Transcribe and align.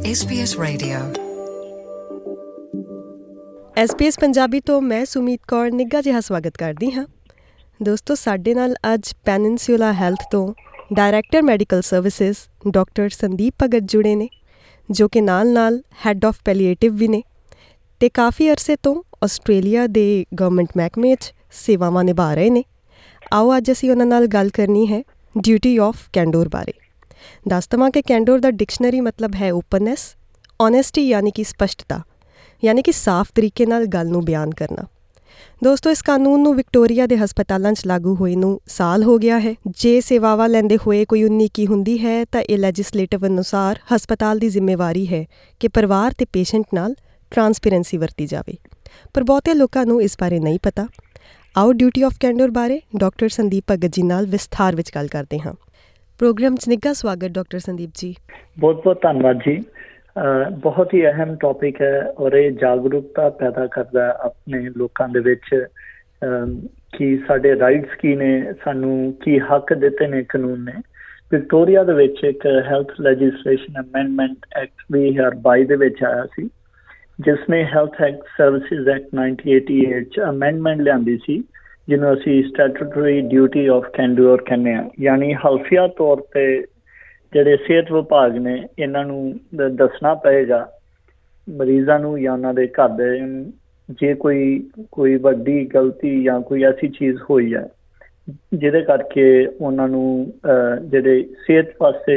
SBS 0.00 0.48
Radio. 0.62 1.20
SBS 3.82 4.12
Punjabi 4.20 4.60
ਤੋਂ 4.60 4.80
ਮੈਂ 4.80 5.04
ਸੁਮੀਤ 5.04 5.40
ਕੌਰ 5.48 5.70
ਨਿੱਘਾ 5.70 6.00
ਜਿਹਾ 6.00 6.20
ਸਵਾਗਤ 6.20 6.56
ਕਰਦੀ 6.56 6.92
ਹਾਂ। 6.92 7.06
ਦੋਸਤੋ, 7.82 8.14
ਸਾਡੇ 8.14 8.54
ਨਾਲ 8.54 8.74
ਅੱਜ 8.94 9.12
ਪੈਨਿਨਸੂਲਾ 9.24 9.92
ਹੈਲਥ 9.92 10.18
ਤੋਂ 10.30 10.54
director 10.92 11.42
medical 11.42 11.82
services 11.82 12.36
doctor 12.70 13.08
Sandeep 13.08 13.54
Bhagat 13.62 13.82
ਜੁੜੇ 13.84 14.14
ਨੇ, 14.14 14.28
ਜੋ 14.90 15.08
ਕਿ 15.08 15.20
ਨਾਲ-ਨਾਲ 15.20 15.82
ਹੈੱਡ 16.06 16.24
ਆਫ 16.24 16.36
ਪੈਲੀਏਟਿਵ 16.44 16.94
ਵੀ 16.94 17.08
ਨੇ 17.08 17.22
ਤੇ 18.00 18.08
ਕਾਫੀ 18.08 18.50
ਅਰਸੇ 18.50 18.76
ਤੋਂ 18.76 19.02
ਆਸਟ੍ਰੇਲੀਆ 19.24 19.86
ਦੇ 19.86 20.26
ਗਵਰਨਮੈਂਟ 20.40 20.68
ਮਹਿਕਮੇ 20.76 21.14
'ਚ 21.14 21.34
ਸੇਵਾਵਾਂ 21.52 22.04
ਨਿਭਾ 22.04 22.34
ਰਹੇ 22.34 22.50
ਨੇ। 22.50 22.64
ਆਓ, 23.32 23.56
ਅੱਜ 23.56 23.72
ਅਸੀਂ 23.72 23.90
ਉਹਨਾਂ 23.90 24.06
ਨਾਲ 24.06 24.26
ਗੱਲ 24.26 24.48
ਕਰਨੀ 24.48 24.86
ਹੈ 24.86 25.02
ਡਿਊਟੀ 25.38 25.78
ਆਫ 25.78 25.96
ਕੈਂਡੋਰ 26.12 26.48
ਬਾਰੇ। 26.48 26.72
ਦੱਸ 27.48 27.68
ਦਵਾਂ 27.70 27.90
ਕਿ 27.90 28.02
ਕੈਂਡੋਰ 28.02 28.38
ਦਾ 28.38 28.50
ਡਿਕਸ਼ਨਰੀ 28.50 29.00
ਮਤਲਬ 29.00 29.34
ਹੈ 29.34 29.52
ਓਪਨਨੈਸ 29.52 30.14
ਓਨੈਸਟੀ 30.60 31.08
ਯਾਨੀ 31.08 31.30
ਕਿ 31.30 31.44
ਸਪਸ਼ਟਤਾ, 31.44 32.00
ਯਾਨੀ 32.64 32.82
ਕਿ 32.82 32.92
ਸਾਫ਼ 32.92 33.28
ਤਰੀਕੇ 33.34 33.66
ਨਾਲ 33.66 33.86
ਗੱਲ 33.86 34.08
ਨੂੰ 34.08 34.24
ਬਿਆਨ 34.24 34.50
ਕਰਨਾ। 34.50 34.86
ਦੋਸਤੋ, 35.64 35.90
ਇਸ 35.90 36.02
ਕਾਨੂੰਨ 36.02 36.42
ਨੂੰ 36.42 36.54
ਵਿਕਟੋਰੀਆ 36.54 37.06
ਦੇ 37.06 37.16
ਹਸਪਤਾਲਾਂ 37.16 37.72
'ਚ 37.72 37.86
ਲਾਗੂ 37.86 38.14
ਹੋਏ 38.14 38.34
ਨੂੰ 38.36 38.60
ਸਾਲ 38.66 39.02
ਹੋ 39.02 39.16
ਗਿਆ 39.18 39.38
ਹੈ। 39.38 39.54
ਜੇ 39.66 40.00
ਸੇਵਾਵਾਂ 40.00 40.48
ਲੈਂਦੇ 40.48 40.76
ਹੋਏ 40.76 41.04
ਕੋਈ 41.04 41.22
ਉਨੀ 41.24 41.48
ਕੀ 41.54 41.66
ਹੁੰਦੀ 41.66 41.98
ਹੈ, 41.98 42.24
ਤਾਂ 42.24 42.40
ਇਹ 42.40 42.58
ਲੈਜਿਸਲੇਟਿਵ 42.58 43.26
ਅਨੁਸਾਰ 43.26 43.78
ਹਸਪਤਾਲ 43.94 44.38
ਦੀ 44.38 44.48
ਜ਼ਿੰਮੇਵਾਰੀ 44.48 45.06
ਹੈ 45.06 45.24
ਕਿ 45.60 45.68
ਪਰਿਵਾਰ 45.68 46.14
ਤੇ 46.18 46.24
ਪੇਸ਼ੈਂਟ 46.24 46.64
ਨਾਲ 46.74 46.94
ਟਰਾਂਸਪੇਰੈਂਸੀ 47.30 47.96
ਵਰਤੀ 47.96 48.26
ਜਾਵੇ। 48.26 48.56
ਪਰ 49.14 49.22
ਬਹੁਤੇ 49.22 49.54
ਲੋਕਾਂ 49.54 49.86
ਨੂੰ 49.86 50.02
ਇਸ 50.02 50.16
ਬਾਰੇ 50.20 50.38
ਨਹੀਂ 50.38 50.58
ਪਤਾ। 50.62 50.86
ਆਓ 51.56 51.72
ਡਿਊਟੀ 51.72 52.02
ਆਫ 52.02 52.16
ਕੈਂਡੋਰ 52.20 52.50
ਬਾਰੇ 52.50 52.80
ਡਾਕਟਰ 52.96 53.28
ਸੰਦੀਪ 53.28 53.64
ਭਗਤ 53.70 53.90
ਜੀ 53.92 54.02
ਨਾਲ 54.02 54.26
ਵਿਸਥਾਰ 54.26 54.76
ਵਿੱਚ 54.76 54.90
ਗੱਲ 54.94 55.06
ਕਰਦੇ 55.06 55.38
ਹਾਂ। 55.38 55.54
ਪ੍ਰੋਗਰਾਮ 56.20 56.54
'ਚ 56.54 56.68
ਨਿੱਘਾ 56.68 56.92
ਸਵਾਗਤ, 56.92 57.30
ਡਾਕਟਰ 57.34 57.58
ਸੰਦੀਪ 57.58 57.90
ਜੀ। 57.94 58.14
ਬਹੁਤ 58.58 58.82
ਬਹੁਤ 58.84 58.98
ਧੰਨਵਾਦ 59.02 59.38
ਜੀ। 59.46 59.56
ਬਹੁਤ 60.62 60.92
ਹੀ 60.94 61.04
ਅਹਿਮ 61.06 61.34
ਟੌਪਿਕ 61.36 61.80
ਹੈ 61.82 61.92
ਔਰ 62.18 62.32
ਇਹ 62.32 62.50
ਜਾਗਰੂਕਤਾ 62.60 63.28
ਪੈਦਾ 63.38 63.66
ਕਰਦਾ 63.66 64.08
ਆਪਣੇ 64.24 64.58
ਲੋਕਾਂ 64.76 65.08
ਦੇ 65.08 65.20
ਵਿੱਚ। 65.20 65.48
ਕਿ 66.96 67.16
ਸਾਡੇ 67.28 67.58
ਰਾਈਟਸ 67.58 67.94
ਕੀ 68.00 68.14
ਨੇ, 68.16 68.52
ਸਾਨੂੰ 68.64 69.14
ਕੀ 69.22 69.38
ਹੱਕ 69.38 69.72
ਦਿੱਤੇ 69.74 70.06
ਨੇ, 70.06 70.22
ਕਾਨੂੰਨ 70.28 70.64
ਨੇ। 70.64 70.74
ਵਿਕਟੋਰੀਆ 71.32 71.84
ਦੇ 71.84 71.92
ਵਿੱਚ 71.92 72.24
ਇੱਕ 72.24 72.46
ਹੈਲਥ 72.66 72.92
ਲੈਜਿਸਲੇਸ਼ਨ 73.00 73.80
ਅਮੈਂਡਮੈਂਟ 73.80 74.46
ਐਕਟ 74.56 74.84
ਵੀ 74.92 75.10
2022 75.10 75.64
ਦੇ 75.64 75.76
ਵਿੱਚ 75.76 76.02
ਆਇਆ 76.04 76.26
ਸੀ 76.34 76.44
ਜਿਸ 77.20 77.48
ਨੇ 77.50 77.64
ਹੈਲਥ 77.64 78.00
ਐਕਟ 78.02 78.28
ਸਰਵਿਸਿਜ਼ 78.38 78.88
ਐਕਟ 78.88 79.08
1988 79.14 80.04
ਚ 80.04 80.20
ਅਮੈਂਡਮੈਂਟ 80.30 80.80
ਲਿਆਂਦੀ 80.80 81.18
ਸੀ। 81.24 81.42
ਜਿਹਨੂੰ 81.90 82.12
ਅਸੀਂ 82.14 82.42
ਸਟੈਟੂਟਰੀ 82.44 83.20
ਡਿਊਟੀ 83.20 83.66
ਆਫ 83.66 83.86
ਕੈਂਡੂਰ 83.92 84.42
ਕਹਿੰਦੇ 84.46 84.72
ਆ। 84.74 84.84
ਯਾਨੀ 85.00 85.32
ਹਲਫੀਆ 85.34 85.86
ਤੌਰ 85.96 86.20
ਤੇ 86.34 86.44
ਜਿਹੜੇ 87.32 87.56
ਸਿਹਤ 87.66 87.90
ਵਿਭਾਗ 87.92 88.36
ਨੇ, 88.36 88.54
ਇਹਨਾਂ 88.78 89.04
ਨੂੰ 89.04 89.34
ਦੱਸਣਾ 89.76 90.14
ਪਏਗਾ, 90.24 90.66
ਮਰੀਜ਼ਾਂ 91.48 91.98
ਨੂੰ 92.00 92.20
ਜਾਂ 92.22 92.32
ਉਹਨਾਂ 92.32 92.54
ਦੇ 92.54 92.66
ਘਰ 92.68 92.88
ਦੇ 92.88 93.18
ਜੇ 94.00 94.12
ਕੋਈ 94.14 94.68
ਕੋਈ 94.92 95.16
ਵੱਡੀ 95.16 95.64
ਗਲਤੀ 95.66 96.22
ਜਾਂ 96.24 96.40
ਕੋਈ 96.40 96.62
ਐਸੀ 96.64 96.88
ਚੀਜ਼ 96.88 97.16
ਹੋਈ 97.30 97.54
ਹੈ, 97.54 97.66
ਜਿਹਦੇ 98.54 98.82
ਕਰਕੇ 98.82 99.46
ਉਹਨਾਂ 99.46 99.88
ਨੂੰ 99.88 100.32
ਜਿਹੜੇ 100.84 101.22
ਸਿਹਤ 101.46 101.74
ਪਾਸੇ 101.78 102.16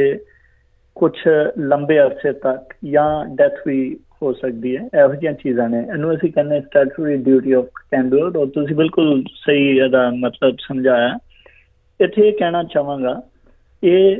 ਕੁਝ 0.96 1.12
ਲੰਬੇ 1.58 1.98
ਅਰਸੇ 2.00 2.32
ਤੱਕ 2.32 2.74
ਜਾਂ 2.84 3.24
ਡੈਥ 3.36 3.56
ਵੀ 3.66 3.96
ਹੋ 4.24 4.32
ਸਕਦੀ 4.32 4.76
ਹੈ 4.76 4.82
ਇਹੋ 4.94 5.14
ਜਿਹੀਆਂ 5.14 5.32
ਚੀਜ਼ਾਂ 5.42 5.68
ਨੇ। 5.68 5.78
ਇਹਨੂੰ 5.82 6.14
ਅਸੀਂ 6.14 6.32
ਕਹਿੰਦੇ 6.32 6.60
ਸਟੈਟੂਟਰੀ 6.60 7.16
ਡਿਊਟੀ 7.24 7.52
ਆਫ 7.52 7.66
ਕੈਂਡੋਰ 7.90 8.36
ਔਰ 8.36 8.46
ਤੁਸੀਂ 8.54 8.76
ਬਿਲਕੁਲ 8.76 9.22
ਸਹੀ 9.44 9.68
ਇਹਦਾ 9.78 10.08
ਮਤਲਬ 10.16 10.56
ਸਮਝਾਇਆ। 10.68 11.16
ਇੱਥੇ 12.00 12.28
ਇਹ 12.28 12.32
ਕਹਿਣਾ 12.38 12.62
ਚਾਹਾਂਗਾ 12.72 13.20
ਇਹ 13.82 14.16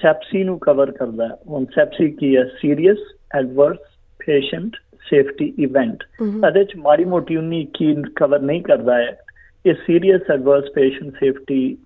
ਸੈਪਸੀ 0.00 0.42
ਨੂੰ 0.44 0.58
ਕਵਰ 0.58 0.90
ਕਰਦਾ 0.90 1.26
ਹੈ। 1.28 1.36
ਹੁਣ 1.48 1.64
ਸੈਪਸੀ 1.74 2.10
ਕੀ 2.10 2.36
ਹੈ? 2.36 2.44
Serious 2.60 2.98
adverse 3.36 3.78
patient 4.26 4.76
safety 5.10 5.52
event 5.58 6.02
ਇਹਦੇ 6.22 6.64
ਚ 6.64 6.76
ਮਾੜੀ 6.76 7.04
ਮੋਟੀ 7.04 7.36
ਉਨੀ 7.36 7.64
ਕੀ 7.74 7.94
ਕਵਰ 8.16 8.40
ਨਹੀਂ 8.40 8.62
ਕਰਦਾ 8.62 8.96
ਹੈ। 8.98 9.16
ਇਹ 9.64 9.74
ਸੀਰੀਅਸ 9.86 10.30
ਐਡਵਰਸ 10.30 10.70
ਪੇਸ਼ੈਂਟ 10.74 11.14
ਸੇਫਟੀ 11.20 11.76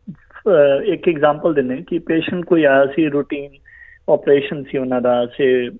ਇੱਕ 0.92 1.08
ਐਗਜ਼ਾਮਪਲ 1.08 1.54
ਦਿੰਨੇ 1.54 1.76
ਕਿ 1.88 1.98
ਪੇਸ਼ੈਂਟ 2.06 2.44
ਕੋਈ 2.44 2.64
ਆਇਆ 2.64 2.86
ਸੀ 2.86 3.08
ਰੂਟੀਨ 3.08 3.50
ਆਪਰੇਸ਼ਨ 4.08 4.64
ਸੀ 4.64 4.78
ਉਹਨਾਂ 4.78 5.00
ਦਾ 5.00 5.26
ਸੇ 5.26 5.70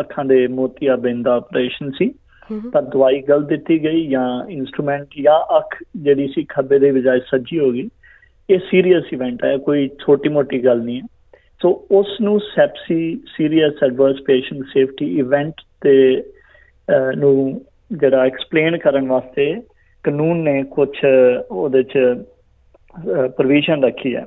ਅੱਖਾਂ 0.00 0.24
ਦੇ 0.24 0.46
ਮੋਤੀਆ 0.46 0.96
ਬਿੰਦ 0.96 1.28
ਆਪਰੇਸ਼ਨ 1.28 1.90
ਸੀ। 1.90 2.14
ਤਾਂ 2.72 2.82
ਦਵਾਈ 2.82 3.22
ਗਲ 3.22 3.44
ਦਿੱਤੀ 3.44 3.84
ਗਈ 3.84 4.06
ਜਾਂ 4.06 4.50
ਇਨਸਟਰੂਮੈਂਟ 4.50 5.06
ਜਾਂ 5.22 5.56
ਅੱਖ 5.56 5.84
ਜਿਹੜੀ 5.96 6.28
ਸੀ 6.28 6.44
ਖੱਬੇ 6.48 6.78
ਦੇ 6.78 6.92
ਬਜਾਏ 6.92 7.20
ਸੱਜੀ 7.20 7.58
ਹੋ 7.58 7.70
ਗਈ 7.70 7.88
ਇਹ 8.50 8.58
ਸੀਰੀਅਸ 8.70 9.04
ਇਵੈਂਟ 9.12 9.44
ਹੈ 9.44 9.56
ਕੋਈ 9.56 9.88
ਛੋਟੀ 9.88 10.28
ਮੋਟੀ 10.28 10.64
ਗੱਲ 10.64 10.78
ਨਹੀਂ 10.78 11.00
ਹੈ। 11.00 11.06
ਸੋ 11.62 11.86
ਉਸ 11.90 12.20
ਨੂੰ 12.20 12.40
SAPSE 12.40 13.20
serious 13.36 13.82
adverse 13.84 14.16
patient 14.26 14.64
safety 14.64 15.18
event 15.18 15.52
ਤੇ 15.80 16.24
ਨੂੰ 17.16 17.64
ਜਿਹੜਾ 17.92 18.24
ਐਕਸਪਲੇਨ 18.24 18.78
ਕਰਨ 18.78 19.08
ਵਾਸਤੇ 19.08 19.62
ਕਾਨੂੰਨ 20.02 20.36
ਨੇ 20.36 20.62
ਕੁਝ 20.62 20.88
ਉਹਦੇ 21.50 21.82
ਚ 21.82 21.98
ਪ੍ਰੋਵੀਜ਼ਨ 23.36 23.84
ਰੱਖੀ 23.84 24.16
ਹੈ। 24.16 24.26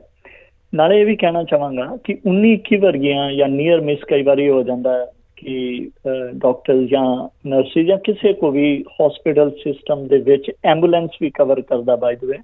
ਨਾਲੇ 0.75 0.99
ਇਹ 1.01 1.05
ਵੀ 1.05 1.15
ਕਹਿਣਾ 1.15 1.43
ਚਾਹਾਂਗਾ 1.43 1.97
ਕਿ 2.03 2.17
19 2.29 2.53
21 2.53 2.77
ਵਰਗੀਆਂ 2.79 3.31
ਜਾਂ 3.31 3.47
ਨੀਅਰ 3.47 3.81
ਮਿਸ 3.81 4.03
ਕਈ 4.07 4.23
ਵਾਰੀ 4.23 4.49
ਹੋ 4.49 4.63
ਜਾਂਦਾ 4.63 4.93
ਹੈ 4.93 5.05
ਕਿ 5.35 5.89
ਡਾਕਟਰ 6.33 6.83
ਜਾਂ 6.83 7.29
ਨਰਸ 7.47 7.77
ਜਾਂ 7.77 7.97
ਕਿਸੇ 7.97 8.33
ਕੋ 8.33 8.51
ਵੀ 8.51 8.83
ਹਸਪੀਟਲ 9.01 9.51
ਸਿਸਟਮ 9.63 10.07
ਦੇ 10.07 10.17
ਵਿੱਚ 10.17 10.51
ਐਂਬੂਲੈਂਸ 10.65 11.09
ਵੀ 11.21 11.29
ਕਵਰ 11.29 11.61
ਕਰਦਾ 11.61 11.95
ਬਾਈ 11.95 12.15
ਦ 12.15 12.25
ਵੇ 12.25 12.37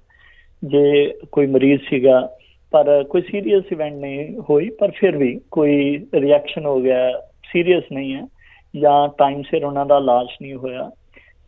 ਜੇ 0.64 1.12
ਕੋਈ 1.32 1.46
ਮਰੀਜ਼ 1.46 1.80
ਸੀਗਾ, 1.88 2.28
ਪਰ 2.72 3.04
ਕੋਈ 3.04 3.22
ਸੀਰੀਅਸ 3.22 3.72
ਇਵੈਂਟ 3.72 3.94
ਨਹੀਂ 3.94 4.38
ਹੋਈ, 4.50 4.70
ਪਰ 4.70 4.90
ਫਿਰ 4.90 5.16
ਵੀ 5.16 5.40
ਕੋਈ 5.50 6.06
ਰਿਐਕਸ਼ਨ 6.14 6.66
ਹੋ 6.66 6.80
ਗਿਆ 6.80 7.10
ਸੀਰੀਅਸ 7.52 7.84
ਨਹੀਂ 7.92 8.14
ਹੈ 8.14 8.22
ਜਾਂ 8.74 9.08
ਟਾਈਮ 9.08 9.42
ਸਿਰ 9.42 9.64
ਉਹਨਾਂ 9.64 9.86
ਦਾ 9.86 9.96
ਇਲਾਜ 9.98 10.26
ਨਹੀਂ 10.42 10.54
ਹੋਇਆ 10.54 10.90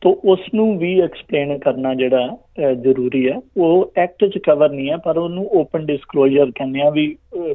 ਤੋ 0.03 0.11
ਉਸ 0.25 0.41
ਨੂੰ 0.55 0.67
ਵੀ 0.79 0.91
ਐਕਸਪਲੇਨ 1.01 1.59
ਕਰਨਾ 1.59 1.95
ਜਿਹੜਾ 1.95 2.73
ਜ਼ਰੂਰੀ 2.75 3.29
ਹੈ। 3.29 3.37
ਉਹ 3.57 3.93
ਐਕਟ 3.97 4.25
'ਚ 4.25 4.39
ਕਵਰ 4.39 4.71
ਨਹੀਂ 4.71 4.91
ਹੈ, 4.91 4.97
ਪਰ 4.97 5.19
ਉਹਨੂੰ 5.19 5.47
ਓਪਨ 5.61 5.85
ਡਿਸਕਲੋਜ਼ਰ 5.87 6.51
ਕਹਿੰਦੇ 6.55 6.81
ਆ 6.83 6.91
ਵੀ 6.91 7.07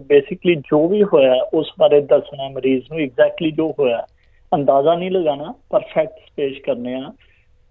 ਬੇਸਿਕਲੀ 0.08 0.56
ਜੋ 0.56 0.88
ਵੀ 0.88 1.02
ਹੋਇਆ, 1.04 1.40
ਉਸ 1.54 1.72
ਬਾਰੇ 1.80 2.02
ਦੱਸਣਾ, 2.02 2.50
ਮਰੀਜ਼ 2.50 2.84
ਨੂੰ 2.92 3.00
ਐਗਜ਼ੈਕਟਲੀ 3.00 3.52
ਜੋ 3.52 3.74
ਹੋਇਆ, 3.80 4.06
ਅੰਦਾਜ਼ਾ 4.52 4.96
ਨਹੀਂ 4.96 5.12
ਲਗਾਣਾ 5.12 5.54
ਪਰ 5.70 5.84
ਫੈਕਟਸ 5.94 6.32
ਪੇਸ਼ 6.36 6.62
ਕਰਨੇ 6.62 6.94
ਆ। 6.94 7.12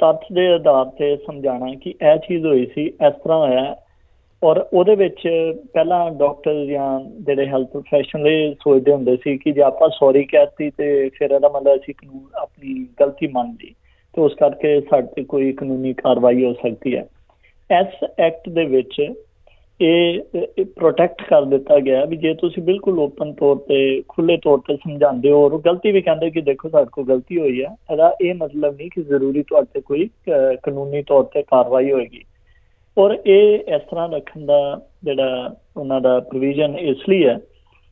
ਤੱਥ 0.00 0.24
ਦੇ 0.32 0.46
ਆਧਾਰ 0.52 0.84
ਤੇ 0.98 1.16
ਸਮਝਾਣਾ 1.16 1.74
ਕਿ 1.74 1.90
ਇਹ 1.90 2.16
ਚੀਜ਼ 2.18 2.46
ਹੋਈ 2.46 2.66
ਸੀ, 2.66 2.86
ਇਸ 2.86 3.22
ਤਰ੍ਹਾਂ 3.24 3.38
ਹੋਇਆ 3.38 3.74
ਔਰ 4.42 4.58
ਉਹਦੇ 4.72 4.94
ਵਿੱਚ 4.94 5.20
ਪਹਿਲਾਂ 5.72 6.10
ਡਾਕਟਰ 6.10 6.64
ਜਾਂ 6.66 6.88
ਜਿਹੜੇ 7.26 7.46
ਹੈਲਥ 7.46 7.68
ਪ੍ਰੋਫੈਸ਼ਨਲ 7.68 8.26
ਇਹ 8.28 8.54
ਸੋਚਦੇ 8.54 8.92
ਹੁੰਦੇ 8.92 9.16
ਸੀ 9.16 9.36
ਕਿ 9.38 9.52
ਜੇ 9.52 9.62
ਆਪਾਂ 9.62 9.88
ਸੌਰੀ 9.88 10.24
ਕਹਿਤੀ 10.24 10.70
ਤੇ 10.70 11.08
ਫਿਰ 11.08 11.30
ਇਹਦਾ 11.30 11.48
ਮਤਲਬ 11.48 11.76
ਅਸੀਂ 11.76 11.94
ਕਾਨੂੰਨ 11.94 12.26
ਆਪਣੀ 12.42 12.86
ਗਲਤੀ 13.00 13.26
ਮੰਨ 13.26 13.56
ਲਈ। 13.62 13.72
ਤੇ 14.16 14.22
ਉਸ 14.22 14.34
ਕਰਕੇ 14.34 14.80
ਸਾਡੇ 14.80 15.24
ਕੋਈ 15.24 15.52
ਕਾਨੂੰਨੀ 15.52 15.92
ਕਾਰਵਾਈ 15.94 16.44
ਹੋ 16.44 16.52
ਸਕਦੀ 16.52 16.96
ਹੈ। 16.96 17.06
ਇਸ 17.70 18.04
ਐਕਟ 18.20 18.48
ਦੇ 18.48 18.64
ਵਿੱਚ 18.66 19.00
ਇਹ 19.80 20.64
ਪ੍ਰੋਟੈਕਟ 20.76 21.22
ਕਰ 21.28 21.44
ਦਿੱਤਾ 21.44 21.78
ਗਿਆ 21.78 22.04
ਵੀ 22.04 22.16
ਜੇ 22.16 22.32
ਤੁਸੀਂ 22.34 22.62
ਬਿਲਕੁਲ 22.62 22.98
ਓਪਨ 22.98 23.32
ਤੌਰ 23.32 23.56
ਤੇ 23.68 23.78
ਖੁੱਲੇ 24.08 24.36
ਤੌਰ 24.36 24.58
ਤੇ 24.58 24.76
ਸਮਝਾਉਂਦੇ 24.76 25.30
ਹੋ 25.30 25.44
ਔਰ 25.44 25.58
ਗਲਤੀ 25.60 25.92
ਵੀ 25.92 26.02
ਕਹਿੰਦੇ 26.02 26.30
ਕਿ 26.30 26.40
ਦੇਖੋ 26.40 26.68
ਸਾਡੇ 26.68 26.90
ਕੋਲ 26.92 27.04
ਗਲਤੀ 27.04 27.38
ਹੋਈ 27.38 27.62
ਹੈ, 27.62 27.68
ਇਹਦਾ 27.92 28.12
ਇਹ 28.20 28.34
ਮਤਲਬ 28.34 28.76
ਨਹੀਂ 28.76 28.90
ਕਿ 28.90 29.02
ਜ਼ਰੂਰੀ 29.02 29.42
ਤੁਹਾਡੇ 29.42 29.80
ਕੋਈ 29.80 30.08
ਕਾਨੂੰਨੀ 30.62 31.02
ਤੌਰ 31.02 31.24
ਤੇ 31.24 31.42
ਕਾਰਵਾਈ 31.42 31.90
ਹੋਏਗੀ। 31.92 32.22
ਔਰ 32.96 33.16
ਇਹ 33.26 33.74
ਇਸ 33.74 33.82
ਤਰ੍ਹਾਂ 33.90 34.08
ਰੱਖਣ 34.08 34.44
ਦਾ 34.46 34.60
ਜਿਹੜਾ 35.04 35.54
ਉਹਨਾਂ 35.76 36.00
ਦਾ 36.00 36.18
ਪ੍ਰੋਵੀਜ਼ਨ 36.20 36.76
ਇਸ 36.78 37.08
ਲਈ 37.08 37.24
ਹੈ 37.24 37.38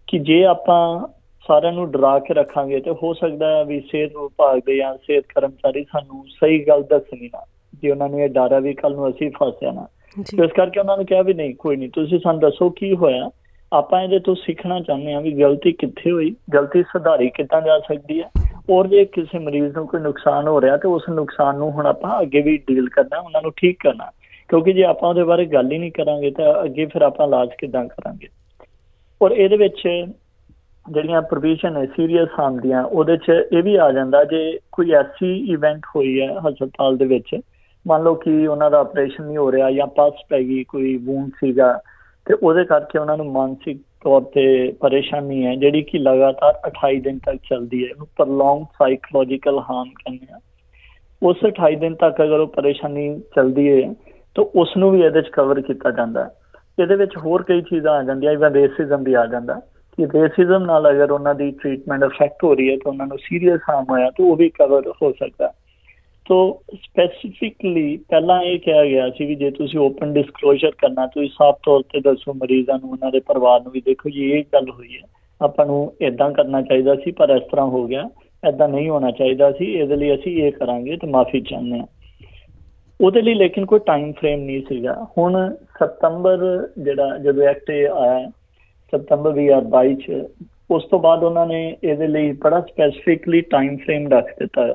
ਕਿ 0.09 0.19
ਜੇ 0.19 0.44
ਆਪਾਂ 0.44 1.09
ਸਾਰਿਆਂ 1.52 1.72
ਨੂੰ 1.72 1.90
ਡਰਾ 1.92 2.18
ਕੇ 2.18 2.34
ਰੱਖਾਂਗੇ 2.34 2.78
ਤੇ 2.80 2.90
ਹੋ 3.02 3.12
ਸਕਦਾ 3.14 3.48
ਹੈ 3.56 3.64
ਵੀ 3.64 3.80
ਸਿਹਤ 3.80 4.12
ਵਿਭਾਗ 4.16 4.60
ਦੇ 4.66 4.76
ਜਾਂ 4.76 4.94
ਸਿਹਤ 4.96 5.24
ਕਰਮਚਾਰੀ 5.34 5.82
ਸਾਨੂੰ 5.84 6.24
ਸਹੀ 6.28 6.58
ਗੱਲ 6.68 6.82
ਦੱਸਣੀ 6.82 7.28
ਨਾ 7.34 7.44
ਜੇ 7.82 7.90
ਉਹਨਾਂ 7.90 8.08
ਨੂੰ 8.08 8.20
ਇਹ 8.20 8.28
ਡਰ 8.28 8.52
ਹੈ 8.52 8.60
ਵੀ 8.60 8.72
ਕੱਲ 8.74 8.94
ਨੂੰ 8.94 9.08
ਅਸੀਂ 9.08 9.30
ਫਸਿਆ 9.30 9.72
ਨਾ 9.72 9.86
ਇਸ 10.20 10.52
ਕਰਕੇ 10.56 10.80
ਉਹਨਾਂ 10.80 10.96
ਨੇ 10.98 11.04
ਕਿਹਾ 11.04 11.22
ਵੀ 11.22 11.34
ਨਹੀਂ 11.34 11.54
ਕੋਈ 11.54 11.76
ਨਹੀਂ 11.76 11.88
ਤੁਸੀਂ 11.90 12.18
ਸਾਨੂੰ 12.18 12.40
ਦੱਸੋ 12.40 12.70
ਕੀ 12.70 12.94
ਹੋਇਆ। 12.96 13.30
ਆਪਾਂ 13.72 14.02
ਇਹਦੇ 14.02 14.19
ਤੋਂ 14.19 14.34
ਸਿੱਖਣਾ 14.34 14.81
ਚਾਹੁੰਦੇ 14.81 15.12
ਹਾਂ 15.14 15.20
ਵੀ 15.20 15.32
ਗਲਤੀ 15.32 15.72
ਕਿੱਥੇ 15.72 16.10
ਹੋਈ 16.10 16.34
ਗਲਤੀ 16.54 16.82
ਸੁਧਾਰੀ 16.82 17.28
ਕਿੱਦਾਂ 17.31 17.60
ਜਾ 17.62 17.78
ਸਕਦੀ 17.78 18.20
ਹੈ 18.22 18.31
ਔਰ 18.70 18.87
ਜੇ 18.87 19.05
ਕਿਸੇ 19.05 19.38
ਮਰੀਜ਼ 19.38 19.76
ਨੂੰ 19.76 19.87
ਕੋਈ 19.87 20.00
ਨੁਕਸਾਨ 20.00 20.48
ਹੋ 20.48 20.60
ਰਿਹਾ 20.60 20.76
ਤੇ 20.76 20.88
ਉਸ 20.88 21.08
ਨੁਕਸਾਨ 21.08 21.58
ਨੂੰ 21.58 21.70
ਹੁਣ 21.72 21.87
ਆਪਾਂ 21.87 22.20
ਅੱਗੇ 22.22 22.40
ਵੀ 22.40 22.56
ਡੀਲ 22.58 22.88
ਕਰਨਾ 22.88 23.20
ਉਹਨਾਂ 23.20 23.43
ਨੂੰ 23.43 23.52
ਠੀਕ 23.56 23.78
ਕਰਨਾ। 23.82 24.10
ਕਿਉਂਕਿ 24.48 24.72
ਜੇ 24.72 24.84
ਆਪਾਂ 24.84 25.08
ਉਹਦੇ 25.08 25.22
ਬਾਰੇ 25.22 25.46
ਗੱਲ 25.46 25.72
ਹੀ 25.72 25.78
ਨਹੀਂ 25.78 25.93
ਕਰਾਂਗੇ 25.93 26.31
ਤਾਂ 26.31 26.64
ਅੱਗੇ 26.64 26.87
ਫਿਰ 26.87 27.02
ਆਪਾਂ 27.02 27.26
ਇਲਾਜ 27.26 27.48
ਕਿੱਦਾਂ 27.58 27.84
ਕਰਾਂਗੇ? 27.84 28.28
ਔਰ 29.22 29.31
ਇਹਦੇ 29.31 29.56
ਵਿੱਚ 29.56 30.06
ਜਿਹੜੀਆਂ 30.90 31.23
ਪ੍ਰੋਵੀਜ਼ਨ 31.23 31.76
ਹੈ 31.76 31.87
ਸੀਰੀਅਸ 31.87 32.29
ਹਾਰਮ 32.38 32.61
ਦੀਆਂ, 32.61 32.84
ਉਹਦੇ 32.84 33.17
'ਚ 33.17 33.31
ਇਹ 33.52 33.62
ਵੀ 33.62 33.76
ਆ 33.76 33.93
ਜਾਂਦਾ 33.93 34.25
ਜੇ 34.25 34.58
ਕੋਈ 34.73 34.93
ਐਸੀ 34.93 35.52
ਇਵੈਂਟ 35.52 35.81
ਹੋਈ 35.96 36.20
ਹੈ 36.20 36.38
ਹਸਪਤਾਲ 36.38 36.96
ਦੇ 36.96 37.05
ਵਿੱਚ, 37.05 37.40
ਮੰਨ 37.87 38.02
ਲਓ 38.02 38.14
ਕਿ 38.14 38.46
ਉਹਨਾਂ 38.46 38.70
ਦਾ 38.70 38.79
ਆਪਰੇਸ਼ਨ 38.79 39.25
ਨਹੀਂ 39.25 39.37
ਹੋ 39.37 39.52
ਰਿਹਾ 39.52 39.70
ਜਾਂ 39.70 39.87
ਪਸ 39.87 40.12
ਪੈ 40.29 40.38
ਗਈ, 40.38 40.64
ਕੋਈ 40.64 40.96
ਵੂਨ 40.96 41.31
ਸੀਗਾ, 41.31 41.81
ਤੇ 42.26 42.34
ਉਹਦੇ 42.34 42.64
ਕਰਕੇ 42.64 42.99
ਉਹਨਾਂ 42.99 43.17
ਨੂੰ 43.17 43.26
ਮਾਨਸਿਕ 43.26 43.81
ਤੌਰ 44.05 44.20
ਤੇ 44.20 44.73
ਪਰੇਸ਼ਾਨੀ 44.81 45.46
ਹੈ, 45.46 45.55
ਜਿਹੜੀ 45.56 45.82
ਕਿ 45.82 45.99
ਲਗਾਤਾਰ 45.99 46.61
28 46.67 47.00
ਦਿਨ 47.00 47.19
ਤੱਕ 47.19 47.37
ਚੱਲਦੀ 47.50 47.84
ਹੈ, 47.84 47.88
ਇਹਨੂੰ 47.90 48.06
ਪ੍ਰੋਲੋਂਗ 48.17 48.64
ਸਾਈਕੋਲੋਜੀਕਲ 48.79 49.58
ਹਾਰਮ 49.58 49.88
ਕਹਿੰਦੇ 49.88 50.26
ਆ। 50.32 50.38
ਉਸ 51.23 51.37
28 51.44 51.76
ਦਿਨ 51.76 51.94
ਤੱਕ 51.94 52.23
ਅਗਰ 52.23 52.40
ਉਹ 52.40 52.46
ਪਰੇਸ਼ਾਨੀ 52.46 53.20
ਚੱਲਦੀ 53.34 53.69
ਹੈ, 53.70 53.94
ਤਾਂ 54.34 54.44
ਉਸ 54.44 54.76
ਨੂੰ 54.76 54.90
ਵੀ 54.90 55.00
ਇਹਦੇ 55.00 55.20
ਵਿੱਚ 55.20 55.29
ਕਵਰ 55.29 55.61
ਕੀਤਾ 55.61 55.90
ਜਾਂਦਾ 55.90 56.31
ਇਹਦੇ 56.79 56.96
ਵਿੱਚ 56.96 57.17
ਹੋਰ 57.17 57.43
ਕਈ 57.43 57.62
ਚੀਜ਼ਾਂ 57.62 57.93
ਆ 57.93 58.02
ਜਾਂਦੀਆਂ 58.02 58.32
ਇਵਨ 58.32 58.52
ਰੇਸਿਜ਼ਮ 58.52 59.02
ਵੀ 59.02 59.14
ਆ 59.14 59.26
ਜਾਂਦਾ। 59.26 59.61
ਕਿ 59.97 60.06
ਰੇਸਿਜ਼ਮ 60.06 60.65
ਨਾਲ 60.65 60.91
ਅਗਰ 60.91 61.11
ਉਹਨਾਂ 61.11 61.35
ਦੀ 61.35 61.50
ਟ੍ਰੀਟਮੈਂਟ 61.50 62.05
ਅਫੈਕਟ 62.05 62.44
ਹੋ 62.44 62.55
ਰਹੀ 62.55 62.71
ਹੈ 62.71 62.77
ਤਾਂ 62.77 62.93
ਉਹਨਾਂ 62.93 63.06
ਨੂੰ 63.06 63.19
ਸੀਰੀਅਸ 63.19 63.61
ਹਾਰਮ 63.71 63.85
ਹੋਇਆ, 63.91 64.11
ਤਾਂ 64.11 64.25
ਉਹ 64.25 64.37
ਵੀ 64.37 64.49
ਕਵਰ 64.49 64.93
ਹੋ 65.03 65.12
ਸਕਦਾ। 65.12 65.53
ਤੋ 66.29 66.62
ਸਪੈਸੀਫਿਕਲੀ 66.75 67.97
ਪਹਿਲਾਂ 67.97 68.43
ਇਹ 68.43 68.59
ਕਿਹਾ 68.59 68.85
ਗਿਆ 68.85 69.11
ਸੀ 69.11 69.27
ਵੀ 69.27 69.35
ਜੇ 69.35 69.50
ਤੁਸੀਂ 69.50 69.81
ਓਪਨ 69.81 70.12
ਡਿਸਕਲੋਜ਼ਰ 70.12 70.71
ਕਰਨਾ, 70.71 71.06
ਤੁਸੀਂ 71.06 71.29
ਸਾਫ਼ 71.29 71.56
ਤੌਰ 71.65 71.81
ਤੇ 71.81 72.00
ਦੱਸੋ 72.00 72.35
ਮਰੀਜ਼ਾਂ 72.35 72.79
ਨੂੰ, 72.79 72.91
ਉਹਨਾਂ 72.91 73.11
ਦੇ 73.12 73.21
ਪਰਿਵਾਰ 73.21 73.62
ਨੂੰ 73.62 73.73
ਵੀ 73.73 73.81
ਦੇਖੋ 73.81 74.11
ਜੀ, 74.11 74.33
ਇਹ 74.33 74.44
ਗੱਲ 74.53 74.71
ਹੋਈ 74.71 74.89
ਹੈ। 74.97 75.09
ਆਪਾਂ 75.43 75.67
ਨੂੰ 75.67 75.93
ਇਦਾਂ 76.00 76.31
ਕਰਨਾ 76.31 76.62
ਚਾਹੀਦਾ 76.62 76.94
ਸੀ, 76.94 77.11
ਪਰ 77.11 77.31
ਇਸ 77.31 77.50
ਤਰ੍ਹਾਂ 77.50 77.67
ਹੋ 77.67 77.87
ਗਿਆ। 77.87 78.11
ਇਦਾਂ 78.49 78.69
ਨਹੀਂ 78.69 78.91
ਹੋਣਾ 78.91 79.11
ਚਾਹੀਦਾ 79.11 79.53
ਸੀ। 79.53 79.65
ਇਹਦੇ 79.65 79.97
ਲਈ 79.97 80.15
ਅਸੀਂ 80.15 80.43
ਇਹ 80.43 80.53
ਕਰਾਂਗੇ 80.53 80.97
ਤੇ 80.97 81.06
ਮਾਫੀ 81.06 81.41
ਚਾਹੁੰਦੇ 81.41 81.79
ਹਾਂ। 81.79 81.87
ਉਹਦੇ 83.00 83.23
ਲਈ 83.23 83.35
ਲੇਕਿਨ 83.35 83.67
ਕੋਈ 83.67 83.79
ਟਾਈਮ 83.79 84.12
ਫਰੇਮ 84.12 84.41
ਨਹੀਂ 84.41 84.62
ਸੀਗਾ। 84.69 85.06
ਹੁਣ 85.19 85.55
ਸਤੰਬਰ 85.55 86.69
ਜਿਹੜਾ 86.79 87.19
ਜਦੋਂ 87.19 87.43
ਐਕਟ 87.43 87.71
ਆਇਆ 87.71 88.31
ਸਤੰਬਰ 88.99 89.33
2022 89.33 89.94
ਚ 89.94 90.25
ਉਸ 90.71 90.85
ਤੋਂ 90.85 90.99
ਬਾਅਦ 90.99 91.23
ਉਹਨਾਂ 91.23 91.47
ਨੇ 91.47 91.77
ਇਹਦੇ 91.85 92.06
ਲਈ 92.06 92.33
ਬੜਾ 92.33 92.61
ਸਪੈਸੀਫਿਕਲੀ 92.61 93.41
ਟਾਈਮ 93.41 93.77
ਫਰੇਮ 93.77 94.09
ਰੱਖ 94.09 94.27
ਦਿੱਤਾ। 94.39 94.75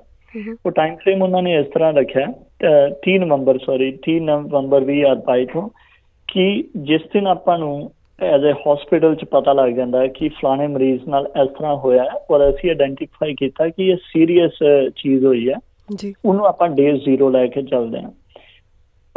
ਉਹ 0.66 0.72
ਟਾਈਮ 0.72 0.96
ਫਰੇਮ 0.96 1.22
ਉਹਨਾਂ 1.22 1.44
ਨੇ 1.44 1.56
ਇਸ 1.56 1.66
ਤਰ੍ਹਾਂ 1.74 1.94
ਰੱਖਿਆ 1.94 2.28
3 3.06 3.18
ਨਵੰਬਰ 3.18 3.58
ਸੌਰੀ 3.58 3.98
3 4.10 4.20
ਨਵੰਬਰ 4.20 4.82
2022 4.82 5.46
ਤੋਂ 5.46 5.70
ਕਿ 6.28 6.64
ਜਿਸ 6.78 7.02
ਦਿਨ 7.14 7.28
ਆਪਾਂ 7.28 7.58
ਨੂੰ 7.60 7.92
ਐਜ਼ 8.20 8.46
ਅ 8.46 8.52
ਹਸਪੀਟਲ 8.52 9.16
ਚ 9.16 9.26
ਪਤਾ 9.26 9.54
ਲੱਗ 9.54 9.70
ਜਾਂਦਾ 9.70 10.00
ਹੈ 10.00 10.08
ਕਿ 10.08 10.30
ਫਲਾਣੇ 10.30 10.68
ਮਰੀਜ਼ 10.68 11.02
ਨਾਲ 11.08 11.32
ਇਸ 11.44 11.50
ਤਰ੍ਹਾਂ 11.50 11.76
ਹੋਇਆ 11.76 12.06
ਔਰ 12.32 12.50
ਅਸੀਂ 12.50 12.70
ਆਇਡੈਂਟੀਫਾਈ 12.70 13.34
ਕੀਤਾ 13.34 13.70
ਕਿ 13.70 13.88
ਇਹ 13.88 13.98
ਸੀਰੀਅਸ 13.98 14.52
ਚੀਜ਼ 14.96 15.26
ਹੋਈ 15.26 15.50
ਹੈ 15.50 15.56
ਜੀ। 15.96 16.14
ਉਹਨੂੰ 16.26 16.46
ਆਪਾਂ 16.46 16.70
ਡੇ 16.70 17.00
0 17.10 17.30
ਲੈ 17.30 17.48
ਕੇ 17.48 17.62
ਚੱਲਦੇ 17.62 18.02
ਹਾਂ। 18.02 18.12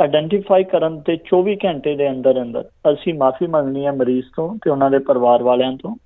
ਆਇਡੈਂਟੀਫਾਈ 0.00 0.64
ਕਰਨ 0.64 1.00
ਤੇ 1.00 1.18
24 1.36 1.54
ਘੰਟੇ 1.64 1.96
ਦੇ 1.96 2.10
ਅੰਦਰ 2.10 2.42
ਅੰਦਰ 2.42 2.64
ਅਸੀਂ 2.92 3.14
ਮਾਫੀ 3.14 3.46
ਮੰਗਣੀ 3.46 3.86
ਹੈ 3.86 3.92
ਮਰੀਜ਼ 3.92 4.26
ਤੋਂ 4.36 4.56
ਤੇ 4.56 4.70
ਉਹਨਾਂ 4.70 4.90
ਦੇ 4.90 4.98
ਪਰਿਵਾਰ 4.98 5.42
ਵਾਲਿਆਂ 5.42 5.72
ਤੋਂ 5.72 5.96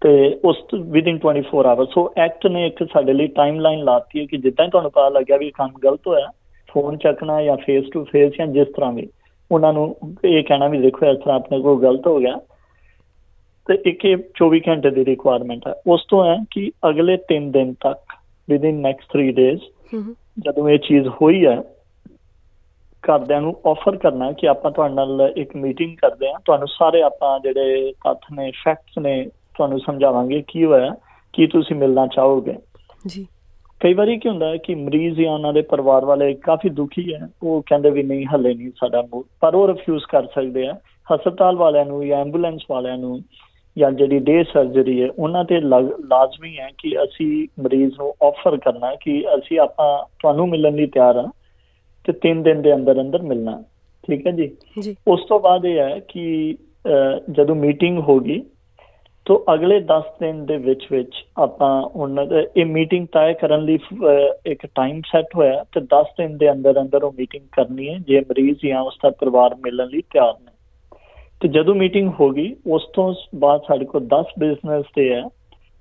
ਤੇ 0.00 0.40
ਉਸ 0.44 0.56
ਵਿਦਿਨ 0.74 1.18
24 1.26 1.64
ਆਵਰ 1.66 1.86
ਸੋ 1.86 2.12
ਐਕਟ 2.16 2.46
ਨੇ 2.46 2.66
ਇੱਕ 2.66 2.84
ਸਾਡੇ 2.92 3.12
ਲਈ 3.12 3.26
ਟਾਈਮਲਾਈਨ 3.26 3.84
ਲਾਤੀ 3.84 4.20
ਹੈ 4.20 4.24
ਕਿ 4.24 4.36
ਜਿੱਦਾਂ 4.36 4.68
ਤੁਹਾਨੂੰ 4.68 4.90
ਪਤਾ 4.90 5.08
ਲੱਗਿਆ 5.08 5.36
ਵੀ 5.36 5.50
ਕੰਮ 5.50 5.68
ਗਲਤ 5.84 6.00
ਹੋਇਆ 6.06 6.28
ਫੋਨ 6.72 6.96
ਚੱਕਣਾ 6.96 7.42
ਜਾਂ 7.42 7.56
ਫੇਸ 7.56 7.84
ਟੂ 7.92 8.04
ਫੇਸ 8.04 8.32
ਜਾਂ 8.38 8.46
ਜਿਸ 8.46 8.68
ਤਰ੍ਹਾਂ 8.68 8.92
ਵੀ 8.92 9.08
ਉਹਨਾਂ 9.52 9.72
ਨੂੰ 9.72 9.96
ਇਹ 10.24 10.44
ਕਹਿਣਾ 10.44 10.68
ਵੀ 10.68 10.78
ਦੇਖੋ 10.78 11.06
ਇਸ 11.06 11.18
ਤਰ੍ਹਾਂ 11.18 11.36
ਆਪਣੇ 11.36 11.60
ਕੋਲ 11.60 11.82
ਗਲਤ 11.82 12.06
ਹੋ 12.06 12.18
ਗਿਆ। 12.18 12.36
ਤੇ 13.68 13.78
ਇੱਕ 13.90 14.06
24 14.44 14.60
ਘੰਟੇ 14.68 14.90
ਦੀ 14.90 15.04
ਰਿਕੁਆਇਰਮੈਂਟ 15.04 15.68
ਹੈ। 15.68 15.74
ਉਸ 15.86 16.04
ਤੋਂ 16.08 16.24
ਹੈ 16.24 16.36
ਕਿ 16.50 16.70
ਅਗਲੇ 16.88 17.18
3 17.34 17.50
ਦਿਨ 17.50 17.74
ਤੱਕ 17.74 17.98
ਵਿਦਿਨ 18.50 18.74
ਨੈਕਸਟ 18.74 19.18
3 19.18 19.30
ਡੇਜ਼ 19.32 19.60
ਜਦੋਂ 20.38 20.68
ਇਹ 20.68 20.78
ਚੀਜ਼ 20.78 21.08
ਹੋਈ 21.08 21.46
ਹੈ 21.46 21.62
ਘਰਦਿਆਂ 23.08 23.40
ਨੂੰ 23.40 23.60
ਆਫਰ 23.66 23.96
ਕਰਨਾ 23.96 24.32
ਕਿ 24.32 24.48
ਆਪਾਂ 24.48 24.70
ਤੁਹਾਡੇ 24.70 24.94
ਨਾਲ 24.94 25.32
ਇੱਕ 25.36 25.56
ਮੀਟਿੰਗ 25.56 25.96
ਕਰਦੇ 25.96 26.28
ਆ 26.28 26.38
ਤੁਹਾਨੂੰ 26.44 26.68
ਸਾਰੇ 26.68 27.02
ਆਪਾਂ 27.02 27.40
ਜਿਹੜੇ 27.40 27.92
ਤੱਥ 28.04 28.18
ਨੇ 28.32 28.50
ਫੈਕਟਸ 28.50 28.98
ਨੇ 28.98 29.24
ਤੁਹਾਨੂੰ 29.24 29.78
ਸਮਝਾਵਾਂਗੇ 29.78 30.42
ਕੀ 30.48 30.64
ਹੋਇਆ 30.64 30.94
ਕੀ 31.32 31.46
ਤੁਸੀਂ 31.46 31.76
ਮਿਲਣਾ 31.76 32.06
ਚਾਹੋਗੇ। 32.06 32.54
ਜੀ। 33.06 33.26
ਕਈ 33.80 33.94
ਵਾਰੀ 33.94 34.18
ਕੀ 34.18 34.28
ਹੁੰਦਾ 34.28 34.48
ਹੈ 34.48 34.56
ਕਿ 34.56 34.74
ਮਰੀਜ਼ 34.74 35.20
ਜਾਂ 35.20 35.32
ਉਹਨਾਂ 35.32 35.52
ਦੇ 35.52 35.62
ਪਰਿਵਾਰ 35.62 36.04
ਵਾਲੇ 36.04 36.34
ਕਾਫੀ 36.34 36.68
ਦੁਖੀ 36.68 37.14
ਹੈ। 37.14 37.28
ਉਹ 37.42 37.62
ਕਹਿੰਦੇ 37.62 37.90
ਵੀ 37.90 38.02
ਨਹੀਂ 38.02 38.26
ਹੱਲੇ 38.26 38.54
ਨਹੀਂ 38.54 38.70
ਸਾਡਾ 38.70 39.02
ਮੂਡ। 39.02 39.24
ਪਰ 39.40 39.54
ਉਹ 39.54 39.68
ਰਿਫਿਊਜ਼ 39.68 40.04
ਕਰ 40.04 40.26
ਸਕਦੇ 40.26 40.66
ਆ। 40.66 40.74
ਹਸਪਤਾਲ 41.14 41.56
ਵਾਲਿਆਂ 41.56 41.86
ਨੂੰ 41.86 42.06
ਜਾਂ 42.06 42.20
ਐਂਬੂਲੈਂਸ 42.20 42.62
ਵਾਲਿਆਂ 42.70 42.98
ਨੂੰ 42.98 43.20
ਜਾਂ 43.78 43.90
ਜਿਹੜੀ 43.90 44.18
ਡੇ 44.18 44.44
ਸਰਜਰੀ 44.44 45.02
ਹੈ 45.02 45.08
ਉਹਨਾਂ 45.18 45.44
ਤੇ 45.44 45.60
ਲਾਜ਼ਮੀ 45.60 46.58
ਹੈ 46.58 46.68
ਕਿ 46.78 47.02
ਅਸੀਂ 47.02 47.48
ਮਰੀਜ਼ 47.62 47.92
ਨੂੰ 47.98 48.14
ਆਫਰ 48.22 48.56
ਕਰਨਾ 48.56 48.94
ਕਿ 48.94 49.24
ਅਸੀਂ 49.34 49.58
ਆਪਾਂ 49.58 50.04
ਤੁਹਾਨੂੰ 50.18 50.48
ਮਿਲਣ 50.48 50.76
ਲਈ 50.76 50.86
ਤਿਆਰ 50.86 51.16
ਹਾਂ। 51.16 51.28
ਤੇ 52.04 52.12
3 52.24 52.42
ਦਿਨ 52.42 52.62
ਦੇ 52.62 52.74
ਅੰਦਰ 52.74 53.00
ਅੰਦਰ 53.00 53.22
ਮਿਲਣਾ। 53.22 53.62
ਠੀਕ 54.04 54.26
ਹੈ 54.26 54.32
ਜੀ? 54.32 54.50
ਉਸ 55.08 55.24
ਤੋਂ 55.28 55.40
ਬਾਅਦ 55.40 55.64
ਇਹ 55.64 55.78
ਹੈ 55.78 55.98
ਕਿ 56.08 56.56
ਜਦੋਂ 57.30 57.54
ਮੀਟਿੰਗ 57.56 57.98
ਹੋਗੀ 57.98 58.42
ਤੋਂ 59.26 59.38
ਅਗਲੇ 59.54 59.78
10 59.80 60.06
ਦਿਨ 60.20 60.44
ਦੇ 60.46 60.56
ਵਿੱਚ 60.56 60.86
ਵਿੱਚ 60.92 61.24
ਆਪਾਂ 61.38 61.82
ਉਹਨਾਂ 61.82 62.24
ਦੇ 62.26 62.46
ਇਹ 62.56 62.66
ਮੀਟਿੰਗ 62.66 63.06
ਤੈਅ 63.12 63.32
ਕਰਨ 63.32 63.64
ਲਈ 63.64 63.78
ਇੱਕ 64.46 64.66
ਟਾਈਮ 64.66 65.00
ਸੈੱਟ 65.06 65.36
ਹੋਇਆ 65.36 65.64
ਤੇ 65.74 65.80
10 65.94 66.10
ਦਿਨ 66.18 66.36
ਦੇ 66.38 66.50
ਅੰਦਰ 66.52 66.80
ਅੰਦਰ 66.80 67.02
ਉਹ 67.02 67.12
ਮੀਟਿੰਗ 67.12 67.44
ਕਰਨੀ 67.52 67.88
ਹੈ 67.88 67.98
ਜੇ 67.98 68.20
ਮਰੀਜ਼ 68.20 68.66
ਜਾਂ 68.66 68.80
ਉਸ 68.80 68.96
ਦਾ 69.02 69.10
ਪਰਿਵਾਰ 69.10 69.54
ਮਿਲਣ 69.54 69.88
ਲਈ 69.88 70.00
ਤਿਆਰ 70.00 70.34
ਨੇ। 70.40 70.50
ਤੇ 71.40 71.48
ਜਦੋਂ 71.48 71.74
ਮੀਟਿੰਗ 71.74 72.10
ਹੋ 72.20 72.30
ਗਈ 72.30 72.54
ਉਸ 72.66 72.82
ਤੋਂ 72.94 73.14
ਬਾਅਦ 73.34 73.60
ਸਾਡੇ 73.68 73.84
ਕੋਲ 73.84 74.06
10 74.06 74.34
ਬਿਜ਼ਨਸ 74.38 74.84
ਤੇ 74.94 75.08
ਹੈ। 75.14 75.22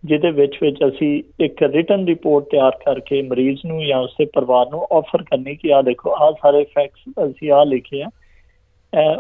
ਜਿਹਦੇ 0.06 0.32
ਵਿੱਚ 0.32 0.58
ਵਿੱਚ 0.62 0.78
ਅਸੀਂ 0.88 1.24
ਇੱਕ 1.40 1.64
ਰਿਟਨ 1.64 2.06
ਰਿਪੋਰਟ 2.06 2.46
ਤਿਆਰ 2.46 2.72
ਕਰਕੇ 2.86 3.22
ਮਰੀਜ਼ 3.22 3.60
ਨੂੰ 3.66 3.86
ਜਾਂ 3.86 4.00
ਉਸਦੇ 4.00 4.26
ਪਰਿਵਾਰ 4.26 4.70
ਨੂੰ 4.70 4.88
ਆਫਰ 4.92 5.24
ਕਰਨੀ 5.24 5.56
ਕਿ 5.56 5.74
ਆ 5.74 5.82
ਦੇਖੋ 5.82 6.12
ਆ 6.12 6.32
ਸਾਰੇ 6.42 6.64
ਫੈਕਟਸ 6.64 7.32
ਅਸੀਂ 7.32 7.52
ਆ 7.52 7.64
ਲਿਖੇ 7.64 8.02
ਆ। 8.04 8.10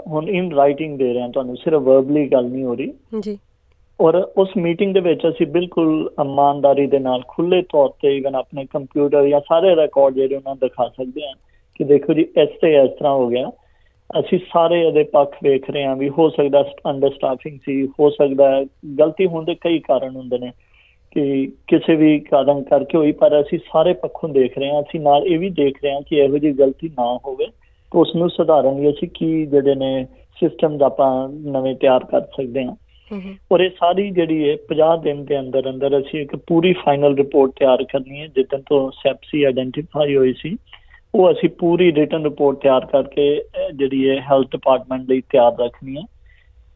ਹੁਣ 0.07 0.29
ਇਨ 0.29 0.51
ਰਾਈਟਿੰਗ 0.51 0.97
ਦੇ 0.99 1.13
ਰਹੇ 1.13 1.21
ਹਾਂ 1.21 1.29
ਤੁਹਾਨੂੰ 1.29 1.55
ਸਿਰਫ 1.57 1.81
ਵਰਬਲੀ 1.81 2.27
ਗੱਲ 2.27 2.45
ਨਹੀਂ 2.45 2.63
ਹੋ 2.63 2.75
ਰਹੀ। 2.75 2.93
ਜੀ। 3.19 3.37
ਔਰ 4.01 4.15
ਉਸ 4.37 4.49
ਮੀਟਿੰਗ 4.57 4.93
ਦੇ 4.93 4.99
ਵਿੱਚ 4.99 5.27
ਅਸੀਂ 5.29 5.47
ਬਿਲਕੁਲ 5.47 6.11
ਇਮਾਨਦਾਰੀ 6.21 6.85
ਦੇ 6.87 6.99
ਨਾਲ 6.99 7.21
ਖੁੱਲੇ 7.27 7.61
ਤੌਰ 7.61 7.89
ਤੇ 8.01 8.17
ਇਵਨ 8.17 8.35
ਆਪਣੇ 8.35 8.65
ਕੰਪਿਊਟਰ 8.65 9.27
ਜਾਂ 9.27 9.39
ਸਾਰੇ 9.39 9.75
ਰਿਕਾਰਡ 9.75 10.13
ਜਿਹੜੇ 10.13 10.35
ਉਹਨਾਂ 10.35 10.55
ਦਿਖਾ 10.55 10.87
ਸਕਦੇ 10.87 11.27
ਹਾਂ 11.27 11.33
ਕਿ 11.75 11.83
ਦੇਖੋ 11.83 12.13
ਜੀ 12.13 12.21
ਇਸ 12.21 12.49
ਤੇ 12.61 12.73
ਇਸ 12.75 12.89
ਤਰ੍ਹਾਂ 12.99 13.13
ਹੋ 13.13 13.27
ਗਿਆ। 13.27 13.51
ਅਸੀਂ 14.19 14.39
ਸਾਰੇ 14.53 14.81
ਇਹਦੇ 14.81 15.03
ਪੱਖ 15.03 15.35
ਵੇਖ 15.43 15.69
ਰਹੇ 15.69 15.85
ਹਾਂ 15.85 15.95
ਵੀ 15.95 16.09
ਹੋ 16.09 16.29
ਸਕਦਾ 16.29 16.63
ਅੰਡਰ 16.85 17.09
ਸਟਾਫਿੰਗ 17.09 17.59
ਸੀ 17.65 17.87
ਹੋ 17.99 18.09
ਸਕਦਾ 18.09 18.65
ਗਲਤੀ 18.99 19.25
ਹੋਣ 19.25 19.45
ਦੇ 19.45 19.55
ਕਈ 19.55 19.79
ਕਾਰਨ 19.79 20.15
ਹੁੰਦੇ 20.15 20.37
ਨੇ। 20.37 20.51
ਕਿ 21.11 21.47
ਕਿਸੇ 21.67 21.95
ਵੀ 21.95 22.19
ਕਾਰਨ 22.19 22.61
ਕਰਕੇ 22.63 22.97
ਹੋਈ 22.97 23.11
ਪਰ 23.11 23.39
ਅਸੀਂ 23.41 23.59
ਸਾਰੇ 23.73 23.93
ਪੱਖੋਂ 23.93 24.29
ਦੇਖ 24.29 24.57
ਰਹੇ 24.57 24.69
ਹਾਂ 24.69 24.81
ਅਸੀਂ 24.81 24.99
ਨਾਲ 24.99 25.25
ਇਹ 25.27 25.39
ਵੀ 25.39 25.49
ਦੇਖ 25.49 25.77
ਰਹੇ 25.83 25.93
ਹਾਂ 25.93 26.01
ਕਿ 26.01 26.15
ਇਹੋ 26.15 26.37
ਜਿਹੀ 26.37 26.53
ਗਲਤੀ 26.53 26.89
ਨਾ 26.89 27.05
ਹੋਵੇ। 27.25 27.45
ਤਾਂ 27.91 28.01
ਉਸ 28.01 28.15
ਨੂੰ 28.15 28.29
ਸੁਧਾਰਨ 28.29 28.79
ਲਈ 28.81 28.89
ਅਸੀਂ 28.89 29.07
ਕੀ 29.13 29.45
ਜਿਹੜੇ 29.45 29.75
ਨੇ 29.75 30.05
ਸਿਸਟਮਸ 30.37 30.81
ਆਪਾਂ 30.81 31.11
ਨਵੇਂ 31.29 31.75
ਤਿਆਰ 31.75 32.03
ਕਰ 32.03 32.21
ਸਕਦੇ 32.21 32.63
ਹਾਂ। 32.65 32.75
ਔਰ 33.51 33.59
ਇਹ 33.59 33.69
ਸਾਰੀ 33.69 34.09
ਜਿਹੜੀ 34.11 34.49
ਹੈ 34.49 34.55
50 34.67 34.97
ਦਿਨ 35.03 35.23
ਦੇ 35.25 35.39
ਅੰਦਰ 35.39 35.69
ਅੰਦਰ 35.69 35.99
ਅਸੀਂ 35.99 36.21
ਇੱਕ 36.21 36.35
ਪੂਰੀ 36.47 36.73
ਫਾਈਨਲ 36.73 37.15
ਰਿਪੋਰਟ 37.15 37.51
ਤਿਆਰ 37.59 37.83
ਕਰਨੀ 37.83 38.19
ਹੈ 38.21 38.27
ਜਿੱਦਾਂ 38.27 38.59
ਤੋਂ 38.59 38.79
ਸੈਪਸੀ 38.91 39.43
ਆਇਡੈਂਟੀਫਾਈ 39.43 40.15
ਹੋਈ 40.15 40.33
ਸੀ 40.33 40.57
ਉਹ 41.13 41.31
ਅਸੀਂ 41.31 41.49
ਪੂਰੀ 41.49 41.91
ਰਿਟਨ 41.91 42.23
ਰਿਪੋਰਟ 42.23 42.57
ਤਿਆਰ 42.57 42.85
ਕਰਕੇ 42.85 43.25
ਜਿਹੜੀ 43.73 44.09
ਹੈ 44.09 44.19
ਹੈਲਥ 44.21 44.47
ਡਿਪਾਰਟਮੈਂਟ 44.51 45.09
ਲਈ 45.09 45.21
ਤਿਆਰ 45.21 45.51
ਰੱਖਣੀ 45.59 45.97
ਹੈ। 45.97 46.03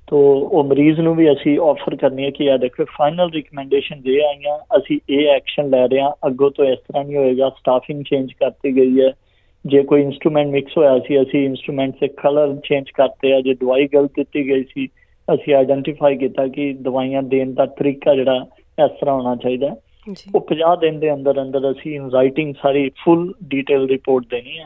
ਤੋ 0.07 0.17
ਉਹ 0.39 0.63
ਮਰੀਜ਼ 0.63 0.99
ਨੂੰ 0.99 1.15
ਵੀ 1.15 1.31
ਅਸੀਂ 1.31 1.59
ਆਫਰ 1.59 1.95
ਕਰਨੀ 1.95 2.25
ਹੈ 2.25 2.29
ਕਿ 2.29 2.51
ਆ 2.51 2.57
ਦੇਖੋ 2.57 2.85
ਫਾਈਨਲ 2.85 3.31
ਰეკਮੈਂਡੇਸ਼ਨ 3.31 4.01
ਜੇ 4.01 4.21
ਆਈਆਂ 4.21 4.77
ਅਸੀਂ 4.77 4.99
ਇਹ 5.09 5.27
ਐਕਸ਼ਨ 5.27 5.69
ਲੈ 5.69 5.87
ਰਹੇ 5.87 6.01
ਹਾਂ 6.01 6.11
ਅੱਗੋਂ 6.27 6.51
ਤੋਂ 6.51 6.65
ਇਸ 6.65 6.79
ਤਰ੍ਹਾਂ 6.79 7.03
ਨਹੀਂ 7.05 7.15
ਹੋਏਗਾ 7.15 7.49
ਸਟਾਫਿੰਗ 7.49 8.03
ਚੇਂਜ 8.03 8.33
ਕਰਤੀ 8.33 8.75
ਗਈ 8.75 9.01
ਹੈ। 9.01 9.11
ਜੇ 9.65 9.83
ਕੋਈ 9.83 10.01
ਇਨਸਟਰੂਮੈਂਟ 10.01 10.47
ਮਿਕਸ 10.47 10.77
ਹੋਇਆ 10.77 10.99
ਸੀ 10.99 11.21
ਅਸੀਂ 11.21 11.45
ਇਨਸਟਰੂਮੈਂਟ 11.45 11.95
ਦੇ 12.01 12.07
ਕਲਰ 12.07 12.55
ਚੇਂਜ 12.55 12.85
ਕਰਤੇ 12.93 13.33
ਆ 13.33 13.41
ਜੇ 13.41 13.53
ਦਵਾਈ 13.53 13.87
ਗਲਤ 13.87 14.11
ਦਿੱਤੀ 14.15 14.49
ਗਈ 14.49 14.63
ਸੀ 14.63 14.87
ਅਸੀਂ 15.33 15.55
ਆਇਡੈਂਟੀਫਾਈ 15.55 16.17
ਕੀਤਾ 16.17 16.47
ਕਿ 16.47 16.73
ਦਵਾਈਆਂ 16.73 17.23
ਦੇਣ 17.23 17.53
ਦਾ 17.53 17.65
ਤਰੀਕਾ 17.65 18.15
ਜਿਹੜਾ 18.15 18.45
ਇਸ 18.85 18.91
ਤਰ੍ਹਾਂ 18.99 19.15
ਹੋਣਾ 19.15 19.35
ਚਾਹੀਦਾ 19.35 19.75
ਉਹ 20.35 20.45
50 20.51 20.75
ਦਿਨ 20.81 20.99
ਦੇ 20.99 21.13
ਅੰਦਰ 21.13 21.41
ਅੰਦਰ 21.41 21.71
ਅਸੀਂ 21.71 21.99
ਰਾਈਟਿੰਗ 22.13 22.53
ਸਾਰੀ 22.61 22.89
ਫੁੱਲ 23.03 23.33
ਡੀਟੇਲ 23.43 23.87
ਰਿਪੋਰਟ 23.87 24.25
ਦੇਣੀ 24.29 24.59
ਹੈ। 24.59 24.65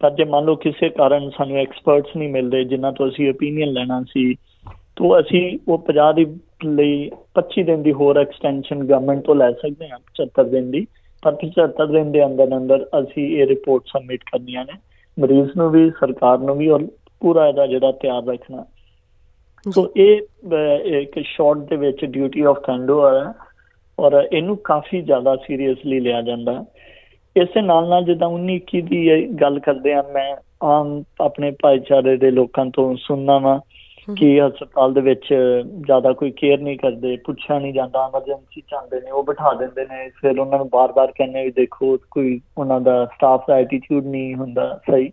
ਪਰ 0.00 0.10
ਜੇ 0.10 0.24
ਮੰਨ 0.24 0.44
ਲਓ 0.44 0.54
ਕਿਸੇ 0.54 0.88
ਕਾਰਨ 0.88 1.30
ਸਾਨੂੰ 1.30 1.56
ਐਕਸਪਰਟਸ 1.56 2.16
ਨਹੀਂ 2.16 2.28
ਮਿਲਦੇ 2.28 2.64
ਜਿਨ੍ਹਾਂ 2.64 2.92
ਤੋਂ 2.92 3.08
ਅਸੀਂ 3.08 3.30
ਓਪੀਨੀਅਨ 3.30 3.68
ਲੈਣਾ 3.72 4.02
ਸੀ 4.02 4.34
ਤੋਂ 4.96 5.20
ਅਸੀਂ 5.20 5.42
ਉਹ 5.68 5.78
50 5.88 6.12
ਦੀ 6.14 6.24
ਲਈ 6.64 7.10
25 7.38 7.62
ਦਿਨ 7.64 7.82
ਦੀ 7.82 7.92
ਹੋਰ 7.92 8.16
ਐਕਸਟੈਂਸ਼ਨ 8.16 8.84
ਗਵਰਨਮੈਂਟ 8.84 9.24
ਤੋਂ 9.24 9.34
ਲੈ 9.34 9.50
ਸਕਦੇ 9.52 9.88
ਹਾਂ 9.88 9.98
75 10.10 10.50
ਦਿਨ 10.50 10.70
ਦੀ। 10.70 10.86
ਪਰ 11.22 11.36
75 11.42 11.86
ਦਿਨ 11.92 12.12
ਦੇ 12.12 12.24
ਅੰਦਰ 12.24 12.56
ਅੰਦਰ 12.56 12.84
ਅਸੀਂ 13.00 13.24
ਇਹ 13.36 13.46
ਰਿਪੋਰਟ 13.46 13.82
ਸਬਮਿਟ 13.86 14.22
ਕਰਨੀਆਂ 14.32 14.64
ਨੇ। 14.64 14.78
ਮਰੀਜ਼ 15.18 15.50
ਨੂੰ 15.56 15.70
ਵੀ 15.70 15.90
ਸਰਕਾਰ 16.00 16.38
ਨੂੰ 16.38 16.56
ਵੀ 16.56 16.68
ਔਰ 16.68 16.86
ਪੂਰਾ 17.20 17.48
ਇਹਦਾ 17.48 17.66
ਜਿਹੜਾ 17.66 17.92
ਤਿਆਰ 17.92 18.26
ਰੱਖਣਾ। 18.26 18.64
ਸੋ 19.66 19.90
ਇਹ 19.96 20.20
ਇੱਕ 21.00 21.18
ਸ਼ਾਰਟ 21.26 21.58
ਦੇ 21.58 21.76
ਵਿੱਚ 21.76 22.04
ਡਿਊਟੀ 22.04 22.42
ਆਫ 22.42 22.58
ਕੰਡੋ 22.60 23.00
ਹੈ। 23.08 23.24
ਔਰ 23.98 24.12
ਇਹਨੂੰ 24.32 24.56
ਕਾਫੀ 24.64 25.00
ਜ਼ਿਆਦਾ 25.02 25.36
ਸੀਰੀਅਸਲੀ 25.36 26.00
ਲਿਆ 26.00 26.22
ਜਾਂਦਾ 26.22 26.64
ਇਸੇ 27.36 27.60
ਨਾਲ 27.60 27.88
ਨਾਲ 27.88 28.04
ਜਿੱਦਾਂ 28.04 28.28
19 28.28 28.56
21 28.56 28.80
ਦੀ 28.80 29.26
ਗੱਲ 29.40 29.58
ਕਰਦੇ 29.58 29.92
ਆ 29.92 30.02
ਮੈਂ 30.14 30.34
ਆਮ 30.62 31.02
ਆਪਣੇ 31.20 31.50
ਭਾਈਚਾਰੇ 31.62 32.16
ਦੇ 32.16 32.30
ਲੋਕਾਂ 32.30 32.66
ਤੋਂ 32.66 32.96
ਸੁਣਨਾ 32.96 33.38
ਵਾ। 33.38 33.60
ਕਿ 34.18 34.40
ਹਸਪਤਾਲ 34.40 34.94
ਦੇ 34.94 35.00
ਵਿੱਚ 35.00 35.28
ਜ਼ਿਆਦਾ 35.86 36.12
ਕੋਈ 36.12 36.30
ਕੇਅਰ 36.30 36.58
ਨਹੀਂ 36.58 36.78
ਕਰਦੇ 36.78 37.16
ਪੁੱਛਿਆ 37.16 37.58
ਨਹੀਂ 37.58 37.74
ਜਾਂਦਾ 37.74 38.04
ਐਮਰਜੈਂਸੀ 38.06 38.62
ਚਾਹੁੰਦੇ 38.70 39.00
ਨੇ 39.00 39.10
ਉਹ 39.10 39.24
ਬਿਠਾ 39.24 39.54
ਦਿੰਦੇ 39.54 39.82
ਨੇ 39.82 40.08
ਫਿਰ 40.08 40.38
ਉਹਨਾਂ 40.40 40.58
ਨੂੰ 40.58 40.68
ਬਾਰ-ਬਾਰ 40.72 41.12
ਕਹਿੰਦੇ 41.18 41.44
ਵੀ 41.44 41.50
ਦੇਖੋ 41.50 41.98
ਕੋਈ 42.10 42.40
ਉਹਨਾਂ 42.58 42.80
ਦਾ 42.80 43.06
ਸਟਾਫ 43.06 43.44
ਦਾ 43.48 43.54
ਐਟੀਟਿਊਡ 43.54 44.06
ਨਹੀਂ 44.06 44.34
ਹੁੰਦਾ 44.34 44.80
ਸਹੀ। 44.90 45.10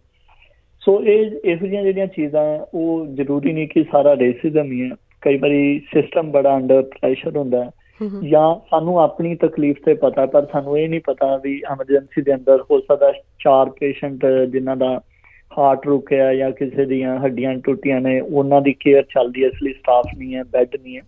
ਸੋ 0.79 1.03
ਇਹ 1.03 1.31
ਇਹੋ 1.45 1.65
ਜਿਹੀਆਂ 1.65 1.83
ਜਿਹੜੀਆਂ 1.83 2.07
ਚੀਜ਼ਾਂ 2.07 2.65
ਉਹ 2.73 3.05
ਜ਼ਰੂਰੀ 3.07 3.53
ਨਹੀਂ 3.53 3.67
ਕਿ 3.67 3.83
ਸਾਰਾ 3.91 4.15
ਰੇਸਿਜ਼ਮ 4.15 4.71
ਹੀ 4.71 4.81
ਹੈ। 4.81 4.95
ਕਈ 5.21 5.37
ਵਾਰੀ 5.37 5.79
ਸਿਸਟਮ 5.79 6.31
ਬੜਾ 6.31 6.55
ਅੰਡਰ 6.55 6.81
ਪ੍ਰੈਸ਼ਰ 6.81 7.37
ਹੁੰਦਾ 7.37 7.71
ਜਾਂ 8.29 8.55
ਸਾਨੂੰ 8.69 8.99
ਆਪਣੀ 8.99 9.35
ਤਕਲੀਫ 9.35 9.75
ਤੇ 9.85 9.93
ਪਤਾ 9.93 10.25
ਪਰ 10.25 10.45
ਸਾਨੂੰ 10.51 10.79
ਇਹ 10.79 10.89
ਨਹੀਂ 10.89 10.99
ਪਤਾ 10.99 11.37
ਵੀ 11.37 11.61
ਐਮਰਜੈਂਸੀ 11.71 12.21
ਦੇ 12.21 12.35
ਅੰਦਰ 12.35 12.61
ਹੋ 12.71 12.79
ਸਕਦਾ 12.79 13.13
ਚਾਰ 13.39 13.69
ਪੇਸ਼ੈਂਟ 13.69 14.25
ਜਿਨ੍ਹਾਂ 14.25 14.77
ਦਾ 14.77 15.01
ਹਾਰਟ 15.57 15.87
ਰੁਕਿਆ 15.87 16.33
ਜਾਂ 16.35 16.51
ਕਿਸੇ 16.51 16.85
ਦੀਆਂ 16.85 17.17
ਹੱਡੀਆਂ 17.19 17.53
ਟੁੱਟੀਆਂ 17.55 18.01
ਨੇ, 18.01 18.19
ਉਹਨਾਂ 18.19 18.61
ਦੀ 18.61 18.73
ਕੇਅਰ 18.73 19.03
ਚੱਲਦੀ 19.03 19.43
ਹੈ, 19.43 19.47
ਇਸ 19.47 19.63
ਲਈ 19.63 19.73
ਸਟਾਫ 19.73 20.05
ਨਹੀਂ 20.17 20.35
ਹੈ 20.35 20.43
ਬੈੱਡ 20.43 20.75
ਨਹੀਂ 20.75 20.97
ਹੈ। 20.97 21.01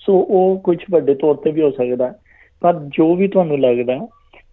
ਸੋ 0.00 0.18
ਉਹ 0.18 0.60
ਕੁਝ 0.60 0.76
ਵੱਡੇ 0.90 1.14
ਤੌਰ 1.14 1.34
ਤੇ 1.34 1.50
ਵੀ 1.50 1.62
ਹੋ 1.62 1.70
ਸਕਦਾ 1.70 2.12
ਪਰ 2.62 2.78
ਜੋ 2.88 3.14
ਵੀ 3.16 3.28
ਤੁਹਾਨੂੰ 3.28 3.60
ਲੱਗਦਾ 3.60 3.98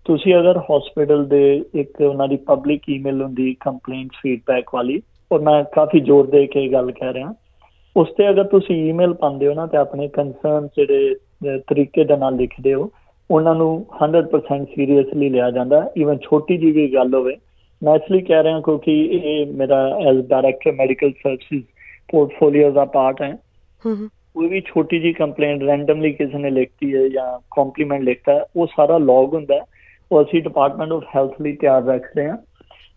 ਤੁਸੀਂ 0.06 0.36
ਅਗਰ 0.36 0.58
ਹਸਪੀਟਲ 0.58 1.26
ਦੇ 1.26 1.42
ਇੱਕ 1.76 2.02
ਉਹਨਾਂ 2.02 2.28
ਦੀ 2.28 2.36
ਪਬਲਿਕ 2.38 2.90
ਈਮੇਲ 2.90 3.22
ਹੁੰਦੀ 3.22 3.54
ਕੰਪਲੇਂਟ 3.60 4.10
ਫੀਡਬੈਕ 4.22 4.74
ਵਾਲੀ 4.74 5.02
ਔਰ 5.32 5.42
ਮੈਂ 5.42 5.64
ਕਾਫੀ 5.74 6.00
ਜ਼ੋਰ 6.00 6.28
ਦੇ 6.28 6.46
ਕੇ 6.48 6.68
ਗੱਲ 6.70 6.92
ਕਹਿ 6.92 7.14
ਰਿਹਾ। 7.14 7.34
ਉਸ 7.96 8.08
ਤੇ 8.18 8.30
ਅਗਰ 8.30 8.44
ਤੁਸੀਂ 8.44 8.76
ਈਮੇਲ 8.90 9.14
ਪਾਉਂਦੇ 9.14 9.48
ਹੋ 9.48 9.54
ਨਾ, 9.54 9.66
ਤੇ 9.68 9.78
ਆਪਣੇ 9.78 10.08
ਕਨਸਰਨ 10.08 10.68
ਜਿਹੜੇ 10.78 11.16
ਤਰੀਕੇ 11.68 12.04
ਦੇ 12.04 12.18
ਨਾਲ 12.18 12.36
ਲਿਖਦੇ 12.36 12.74
ਹੋ, 12.74 12.92
ਉਹਨਾਂ 13.32 13.56
ਨੂੰ 13.56 13.86
100% 14.00 14.66
ਸੀਰੀਅਸਲੀ 14.76 15.30
ਲਿਆ 15.30 15.52
ਜਾਂਦਾ 15.52 15.90
ਇਵਨ 15.98 16.18
ਛੋਟੀ 16.18 16.58
ਜੀ 16.58 16.72
ਵੀ 16.72 16.94
ਗੱਲ 16.94 17.14
ਹੋਵੇ 17.16 17.36
ਮੈਂ 17.84 17.96
ਇਸ 17.96 18.12
ਲਈ 18.12 18.22
ਕਹਿ 18.22 18.44
ਰਿਹਾ 18.44 18.62
ਕਿਉਂਕਿ 18.62 19.06
ਇਹ 19.06 19.46
ਮੇਰਾ 19.46 20.00
as 20.10 20.20
director 20.20 20.72
medical 20.72 21.12
services 21.12 21.64
portfolio 22.08 22.72
ਦਾ 22.72 22.86
ਪਾਰਟ 22.86 23.22
ਹੈ। 23.22 23.38
ਕੋਈ 24.34 24.48
ਵੀ 24.48 24.62
ਛੋਟੀ 24.62 25.00
ਜੀ 25.00 25.14
ਕੰਪਲੇਂਟ 25.14 25.64
ਰੈਂਡਮਲੀ 25.64 26.14
ਕਿਸੇ 26.14 26.38
ਨੇ 26.38 26.50
ਲਿਖਤੀ 26.50 26.96
ਹੈ 26.96 27.08
ਜਾਂ 27.08 27.40
ਕੰਪਲੀਮੈਂਟ 27.56 28.02
ਲਿਖਤਾ 28.04 28.46
ਉਹ 28.56 28.68
ਸਾਰਾ 28.68 28.98
ਲੌਗ 28.98 29.34
ਹੁੰਦਾ 29.34 29.66
ਉਹ 30.12 30.24
ਅਸੀਂ 30.24 30.44
ਡਿਪਾਰਟਮੈਂਟ 30.44 30.92
ਆਫ 30.92 31.04
ਹੈਲਥ 31.16 31.42
ਲਈ 31.42 31.56
ਤਿਆਰ 31.56 31.84
ਰੱਖਦੇ 31.84 32.28
ਹਾਂ। 32.28 32.38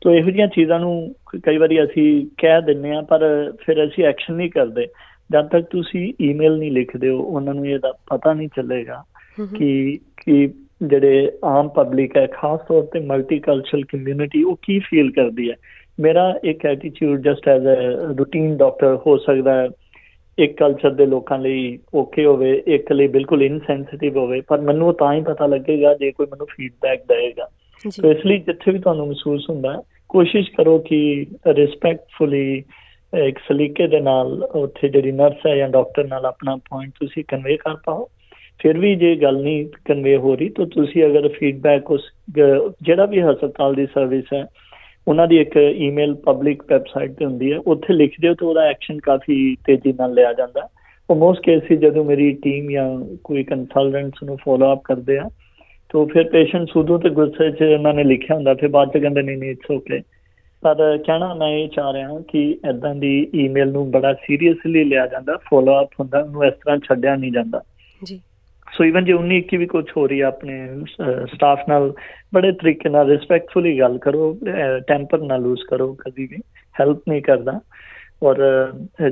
ਤੋ 0.01 0.15
ਇਹੋ 0.15 0.31
ਜਿਹੀਆਂ 0.31 0.49
ਚੀਜ਼ਾਂ 0.49 0.81
ਨੂੰ 0.81 1.15
ਕਈ 1.43 1.57
ਵਾਰੀ 1.57 1.83
ਅਸੀਂ 1.85 2.27
ਕਹਿ 2.39 2.62
ਦਿੰਨੇ 2.62 2.97
ਆ 2.97 3.01
ਪਰ 3.01 3.53
ਫਿਰ 3.61 3.87
ਅਸੀਂ 3.87 4.05
ਐਕਸ਼ਨ 4.05 4.35
ਨਹੀਂ 4.35 4.51
ਕਰਦੇ। 4.51 4.87
ਜਦ 5.33 5.49
ਤੱਕ 5.49 5.67
ਤੁਸੀਂ 5.71 6.12
ਈਮੇਲ 6.21 6.59
ਨਹੀਂ 6.59 6.73
ਲਿਖਦੇ 6.73 7.09
ਹੋ 7.09 7.19
ਉਹਨਾਂ 7.19 7.55
ਨੂੰ 7.55 7.67
ਇਹਦਾ 7.67 7.93
ਪਤਾ 8.11 8.33
ਨਹੀਂ 8.33 8.49
ਚੱਲੇਗਾ 8.49 9.03
ਕਿ 9.59 9.99
ਕਿ 10.17 10.49
ਜਿਹੜੇ 10.83 11.33
ਆਮ 11.45 11.69
ਪਬਲਿਕ 11.69 12.17
ਹੈ 12.17 12.27
ਖਾਸ 12.27 12.61
ਤੌਰ 12.69 12.83
ਤੇ 12.83 13.01
ਮਲਟੀਕਲਚਰਲ 13.01 13.85
ਕਮਿਊਨਿਟੀ 13.85 14.43
ਉਹ 14.43 14.59
ਕੀ 14.62 14.79
ਫੀਲ 14.79 15.11
ਕਰਦੀ 15.11 15.51
ਹੈ? 15.51 15.55
ਮੇਰਾ 16.01 16.35
ਇੱਕ 16.45 16.67
attitude 16.67 17.23
just 17.23 17.49
as 17.49 17.67
a 17.67 18.15
routine 18.19 18.57
doctor 18.57 18.99
ਹੋ 19.07 19.17
ਸਕਦਾ 19.17 19.62
ਹੈ। 19.62 19.69
ਇੱਕ 20.39 20.57
ਕਲਚਰ 20.59 20.91
ਦੇ 20.91 21.07
ਲੋਕਾਂ 21.07 21.39
ਲਈ 21.39 21.79
ਓਕੇ 21.95 22.25
ਹੋਵੇ 22.25 22.62
ਇੱਕ 22.67 22.93
ਲਈ 22.93 23.07
ਬਿਲਕੁਲ 23.07 23.43
ਇਨਸੈਂਸਿਟਿਵ 23.43 24.17
ਹੋਵੇ 24.17 24.41
ਪਰ 24.41 24.61
ਮੈਨੂੰ 24.61 24.95
ਤਾਂ 24.95 25.15
ਹੀ 25.15 25.21
ਪਤਾ 25.21 25.47
ਲੱਗੇਗਾ 25.47 25.95
ਜੇ 25.95 26.11
ਕੋਈ 26.11 26.27
ਮੈਨੂੰ 26.27 26.47
ਫੀਡਬੈਕ 26.47 27.03
ਦੇਗਾ 27.03 27.49
ਸੋ 27.91 28.11
ਇਸ 28.11 28.27
ਲਈ 28.27 28.39
ਜਿੱਥੇ 28.39 28.71
ਵੀ 28.71 28.79
ਤੁਹਾਨੂੰ 28.79 29.07
ਮਹਿਸੂਸ 29.07 29.47
ਹੁੰਦਾ 29.51 29.83
ਕੋਸ਼ਿਸ਼ 30.09 30.51
ਕਰੋ 30.51 30.79
ਕਿ 30.79 31.27
ਰਿਸਪੈਕਟਫੁਲੀ 31.47 32.65
ਇੱਕ 33.27 33.39
ਸਲੀਕੇ 33.39 33.87
ਦੇ 33.87 34.01
ਨਾਲ 34.01 34.49
ਉੱਥੇ 34.55 34.89
ਜਿਹੜੀ 34.89 35.12
ਨਰਸ 35.12 35.47
ਹੈ 35.47 35.57
ਜਾਂ 35.57 35.69
ਡਾਕਟਰ 35.69 36.05
ਨਾਲ 36.05 36.27
ਆਪਣਾ 36.27 36.57
ਪੁਆਇੰਟ 36.57 36.93
ਤੁਸੀਂ 37.01 37.25
ਕਨਵੇ 37.29 37.57
ਕਰ 37.57 37.77
ਪਾਓ। 37.85 38.09
ਫਿਰ 38.62 38.78
ਵੀ 38.78 38.95
ਜੇ 38.95 39.14
ਗੱਲ 39.16 39.42
ਨਹੀਂ 39.42 39.66
ਕਨਵੇ 39.85 40.16
ਹੋ 40.16 40.35
ਰਹੀ, 40.37 40.49
ਤਾਂ 40.49 40.66
ਤੁਸੀਂ 40.66 41.04
ਅਗਰ 41.04 41.28
ਫੀਡਬੈਕ 41.28 41.90
ਉਸ 41.90 42.02
ਜਿਹੜਾ 42.83 43.07
ਵੀ 43.07 43.21
ਹਸਪਤਾਲ 43.21 43.75
ਦੀ 43.75 43.87
ਸਰਵਿਸ 43.87 44.25
ਹੈ, 44.35 44.47
ਉਹਨਾਂ 45.09 45.26
ਦੀ 45.28 45.40
ਇੱਕ 45.40 45.57
ਈਮੇਲ 45.57 46.14
ਪਬਲਿਕ 46.14 46.62
ਵੈਬਸਾਈਟ 46.71 47.12
ਤੇ 47.12 47.25
ਹੁੰਦੀ 47.25 47.52
ਹੈ, 47.52 47.59
ਉੱਥੇ 47.59 47.95
ਲਿਖ 47.95 48.12
ਦਿਓ 48.21 48.35
ਤਾਂ 48.35 48.49
ਉਹਦਾ 48.49 48.64
ਐਕਸ਼ਨ 48.64 48.99
ਕਾਫੀ 48.99 49.57
ਤੇਜ਼ੀ 49.66 49.92
ਨਾਲ 49.92 50.14
ਲਿਆ 50.14 50.33
ਜਾਂਦਾ। 50.33 50.69
ਉਹ 51.11 51.16
ਮੋਸਟ 51.16 51.42
ਕੇਸਿਸ 51.42 51.78
ਜਦੋਂ 51.78 52.04
ਮੇਰੀ 52.04 52.33
ਟੀਮ 52.33 52.71
ਜਾਂ 52.71 53.00
ਕੋਈ 53.25 53.45
ਕੰਸਲਟੈਂਟਸ 53.45 54.23
ਨੂੰ 54.23 54.37
ਫੋਲੋ 54.37 54.73
ਅਪ 54.73 54.81
ਕਰਦੇ 54.85 55.19
ਆ, 55.19 55.28
ਤਾਂ 55.90 56.07
ਫਿਰ 56.07 56.28
ਪੇਸ਼ੈਂਟ 56.28 56.69
ਸੁਦੋਂ 56.69 56.99
ਤੇ 56.99 57.11
ਗੁੱਸੇ 57.11 57.50
'ਚ 57.50 57.62
ਉਹਨਾਂ 57.62 57.95
ਨੇ 57.95 58.04
ਲਿਖਿਆ 58.04 58.37
ਹੁੰਦਾ, 58.37 58.54
ਫਿਰ 58.54 58.69
ਬਾਅਦ 58.69 58.92
'ਚ 58.92 58.99
ਕਹਿੰਦੇ 58.99 59.23
ਨਹੀਂ 59.23 59.37
ਨਹੀਂ 59.37 59.50
ਇਟਸ 59.50 59.71
ਓਕੇ 59.71 60.00
ਪਰ 60.62 60.99
ਕਹਿਣਾ 61.07 61.35
ਮੈਂ 61.35 61.49
ਇਹ 61.49 61.69
ਚਾਹ 61.69 61.92
ਰਿਹਾ 61.92 62.21
ਕਿ 62.28 62.59
ਐਦਾਂ 62.64 62.95
ਦੀ 62.95 63.31
ਈਮੇਲ 63.35 63.69
ਨੂੰ 63.69 63.90
ਬੜਾ 63.90 64.12
ਸੀਰੀਅਸਲੀ 64.12 64.85
ਲਿਆ 64.85 65.07
ਜਾਂਦਾ 65.07 65.37
ਫੋਲੋ 65.37 65.81
ਅਪ 65.83 65.90
ਹੁੰਦਾ, 66.00 66.21
ਉਹਨੂੰ 66.21 66.45
ਇਸ 66.45 66.54
ਤਰ੍ਹਾਂ 66.54 66.78
ਛੱਡਿਆ 66.78 67.16
ਨਹੀਂ 67.16 67.33
ਜਾਂਦਾ। 67.33 67.62
ਜੀ। 68.04 68.21
ਸੋ 68.76 68.85
ਇਵਨ 68.85 69.05
ਜੇ 69.05 69.12
19 69.12 69.38
21 69.38 69.59
ਵੀ 69.59 69.67
ਕੁਝ 69.67 69.85
ਹੋ 69.97 70.07
ਰਹੀ 70.07 70.21
ਹੈ 70.21 70.26
ਆਪਣੇ 70.26 70.55
ਸਟਾਫ 71.35 71.59
ਨਾਲ, 71.69 71.93
ਬੜੇ 72.35 72.52
ਤਰੀਕੇ 72.52 72.88
ਨਾਲ 72.88 73.11
ਰਿਸਪੈਕਟਫੁਲੀ 73.11 73.79
ਗੱਲ 73.79 73.99
ਕਰੋ 73.99 74.38
ਟੈਂਪਰ 74.87 75.19
ਨਾ 75.19 75.37
ਲੂਜ਼ 75.37 75.62
ਕਰੋ 75.71 75.93
ਕਦੀ 75.95 76.26
ਵੀ 76.26 76.38
ਹੈਲਪ 76.81 77.02
ਨਹੀਂ 77.09 77.23
ਕਰਦਾ। 77.23 77.61
ਔਰ 78.23 78.37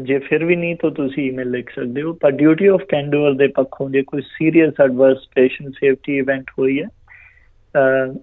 ਜੇ 0.00 0.18
ਫਿਰ 0.18 0.44
ਵੀ 0.44 0.56
ਨਹੀਂ 0.56 0.76
ਤਾਂ 0.76 0.90
ਤੁਸੀਂ 0.90 1.26
ਈਮੇਲ 1.30 1.50
ਲਿਖ 1.50 1.70
ਸਕਦੇ 1.70 2.02
ਹੋ। 2.02 2.12
ਪਰ 2.12 2.30
ਡਿਊਟੀ 2.30 2.66
ਆਫ 2.66 2.82
ਕੈਂਡੋਰ 2.88 3.34
ਦੇ 3.34 3.46
ਪੱਖੋਂ 3.46 3.90
ਜੇ 3.90 4.02
ਕੋਈ 4.02 4.22
serious 4.22 4.80
adverse 4.84 5.18
patient 5.34 5.72
safety 5.74 6.18
event 6.18 6.50
ਹੋਈ 6.58 6.80
ਹੈ 6.82 6.86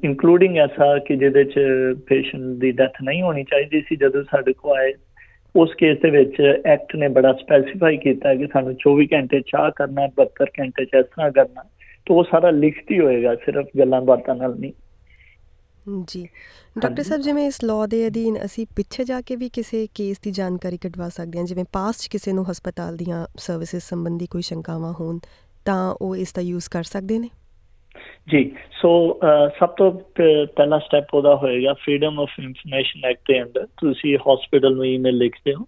ਇਨਕਲੂਡਿੰਗ 0.04 0.58
ਐਸਾ 0.58 0.98
ਕਿ 1.00 1.16
ਜਿਹਦੇ 1.16 1.44
ਚ 1.44 1.60
ਪੇਸ਼ੈਂਟ 2.08 2.42
ਦੀ 2.42 2.72
ਡੈਥ 2.72 2.94
ਨਹੀਂ 3.04 3.22
ਹੋਣੀ 3.22 3.44
ਚਾਹੀਦੀ 3.44 3.82
ਸੀ 3.82 3.96
ਜਦੋਂ 3.96 4.24
ਸਾਡੇ 4.24 4.54
ਕੋਲ 4.54 4.78
ਆਏ 4.78 4.94
ਉਸ 5.56 5.70
ਕੇਸ 5.78 5.98
ਦੇ 5.98 6.10
ਵਿੱਚ 6.10 6.64
ਐਕਟ 6.66 6.96
ਨੇ 6.96 7.08
ਬੜਾ 7.08 7.34
ਸਪੈਸੀਫਾਈ 7.34 7.98
ਕੀਤਾ 7.98 8.36
ਕਿ 8.36 8.48
ਸਾਨੂੰ 8.54 8.74
24 8.74 9.06
ਘੰਟੇ 9.14 9.42
ਚਾਹ 9.42 9.72
ਕਰਨਾ 9.76 10.06
72 10.06 10.46
ਘੰਟੇ 10.60 10.86
ਚ 10.86 10.90
ਇਸ 11.00 11.06
ਤਰ੍ਹਾਂ 11.06 11.32
ਕਰਨਾ 11.32 11.64
ਤਾਂ 12.06 12.16
ਉਹ 12.16 12.24
ਸਾਰਾ 12.24 12.50
ਲਿਖਤੀ 12.50 13.00
ਹੋਏਗਾ 13.00 13.36
ਸਿਰਫ 13.36 13.68
ਗੱਲਾਂ 13.80 14.02
ਬਾਤਾਂ 14.02 14.36
ਨਾਲ 14.36 14.56
ਨਹੀਂ। 14.56 14.74
ਜੀ। 16.08 16.28
ਡਾਕਟਰ 16.80 17.04
ਸਾਹਿਬ 17.04 17.22
ਜਿਵੇਂ 17.22 17.48
ਇਸ 17.48 17.64
ਲਾਅ 17.64 17.88
ਦੇ 17.88 18.08
ਅਧੀਨ 18.08 18.38
ਅਸੀਂ 18.46 18.68
ਪਿੱਛੇ 18.76 19.04
ਜਾ 19.04 19.22
ਕੇ 19.22 19.36
ਵੀ 19.36 19.50
ਕਿਸੇ 19.50 19.88
ਕੇਸ 19.96 20.20
ਦੀ 20.20 20.32
ਜਾਣਕਾਰੀ 20.32 20.78
ਕਢਵਾ 20.78 21.10
ਸਕਦੇ 21.10 21.40
ਹਾਂ 21.40 21.46
ਜਿਵੇਂ 21.46 21.66
ਪਾਸਟ 21.74 22.12
ਕਿਸੇ 22.12 22.34
ਨੂੰ 22.34 22.52
ਹਸਪਤਾਲ 22.52 22.98
ਦੀਆਂ 22.98 23.28
ਸਰਵਿਸਿਜ਼ 23.38 23.84
ਸੰਬੰਧੀ 23.84 24.28
ਕੋਈ 24.28 24.42
ਸ਼ੰਕਾਵਾਂ 24.42 24.94
ਹੋਣ 25.00 25.20
ਤਾਂ 25.66 25.96
ਉਹ 26.02 26.16
ਇਸ 26.16 26.34
ਦਾ 26.34 26.42
ਯੂਜ਼ 26.42 26.70
ਕਰ 26.70 26.84
ਸਕਦੇ 26.84 27.20
ਨੇ? 27.20 27.30
ਜੀ 28.32 28.52
ਸੋ 28.82 29.20
ਸਭ 29.60 29.70
ਤੋਂ 29.70 29.92
ਪਹਿਲਾ 30.56 30.80
ਸਟੈਪ 30.80 31.14
ਉਹਦਾ 31.14 31.36
ਹੋਏਗਾ 31.36 31.74
ਫਰੀडम 31.74 32.22
ਆਫ 32.22 32.40
ਇਨਫੋਰਮੇਸ਼ਨ 32.40 33.06
ਐਕਟ 33.06 33.32
ਦੇ 33.32 33.42
ਅੰਦਰ। 33.44 33.66
ਤੁਸੀਂ 33.82 34.18
ਹਸਪੀਟਲ 34.18 34.76
ਨੂੰ 34.76 34.86
ਈਮੇਲ 34.86 35.18
ਲਿਖਦੇ 35.18 35.54
ਹੋ 35.54 35.66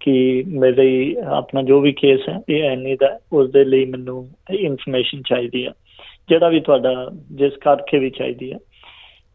ਕਿ 0.00 0.44
ਮੇਰੇ 0.48 1.16
ਆਪਣਾ 1.26 1.62
ਜੋ 1.62 1.80
ਵੀ 1.80 1.92
ਕੇਸ 1.92 2.28
ਹੈ, 2.28 2.38
ਇਹ 2.48 2.62
ਐਨੀ 2.62 2.96
ਦਾ 2.96 3.18
ਉਸ 3.32 3.50
ਦੇ 3.50 3.64
ਲਈ 3.64 3.84
ਮੈਨੂੰ 3.84 4.28
ਇਨਫੋਰਮੇਸ਼ਨ 4.50 5.22
ਚਾਹੀਦੀ 5.28 5.66
ਹੈ। 5.66 5.72
ਜਿਹੜਾ 6.28 6.48
ਵੀ 6.48 6.60
ਤੁਹਾਡਾ, 6.60 7.10
ਜਿਸ 7.32 7.56
ਕਰਕੇ 7.56 7.98
ਵੀ 7.98 8.10
ਚਾਹੀਦੀ 8.10 8.52
ਹੈ। 8.52 8.58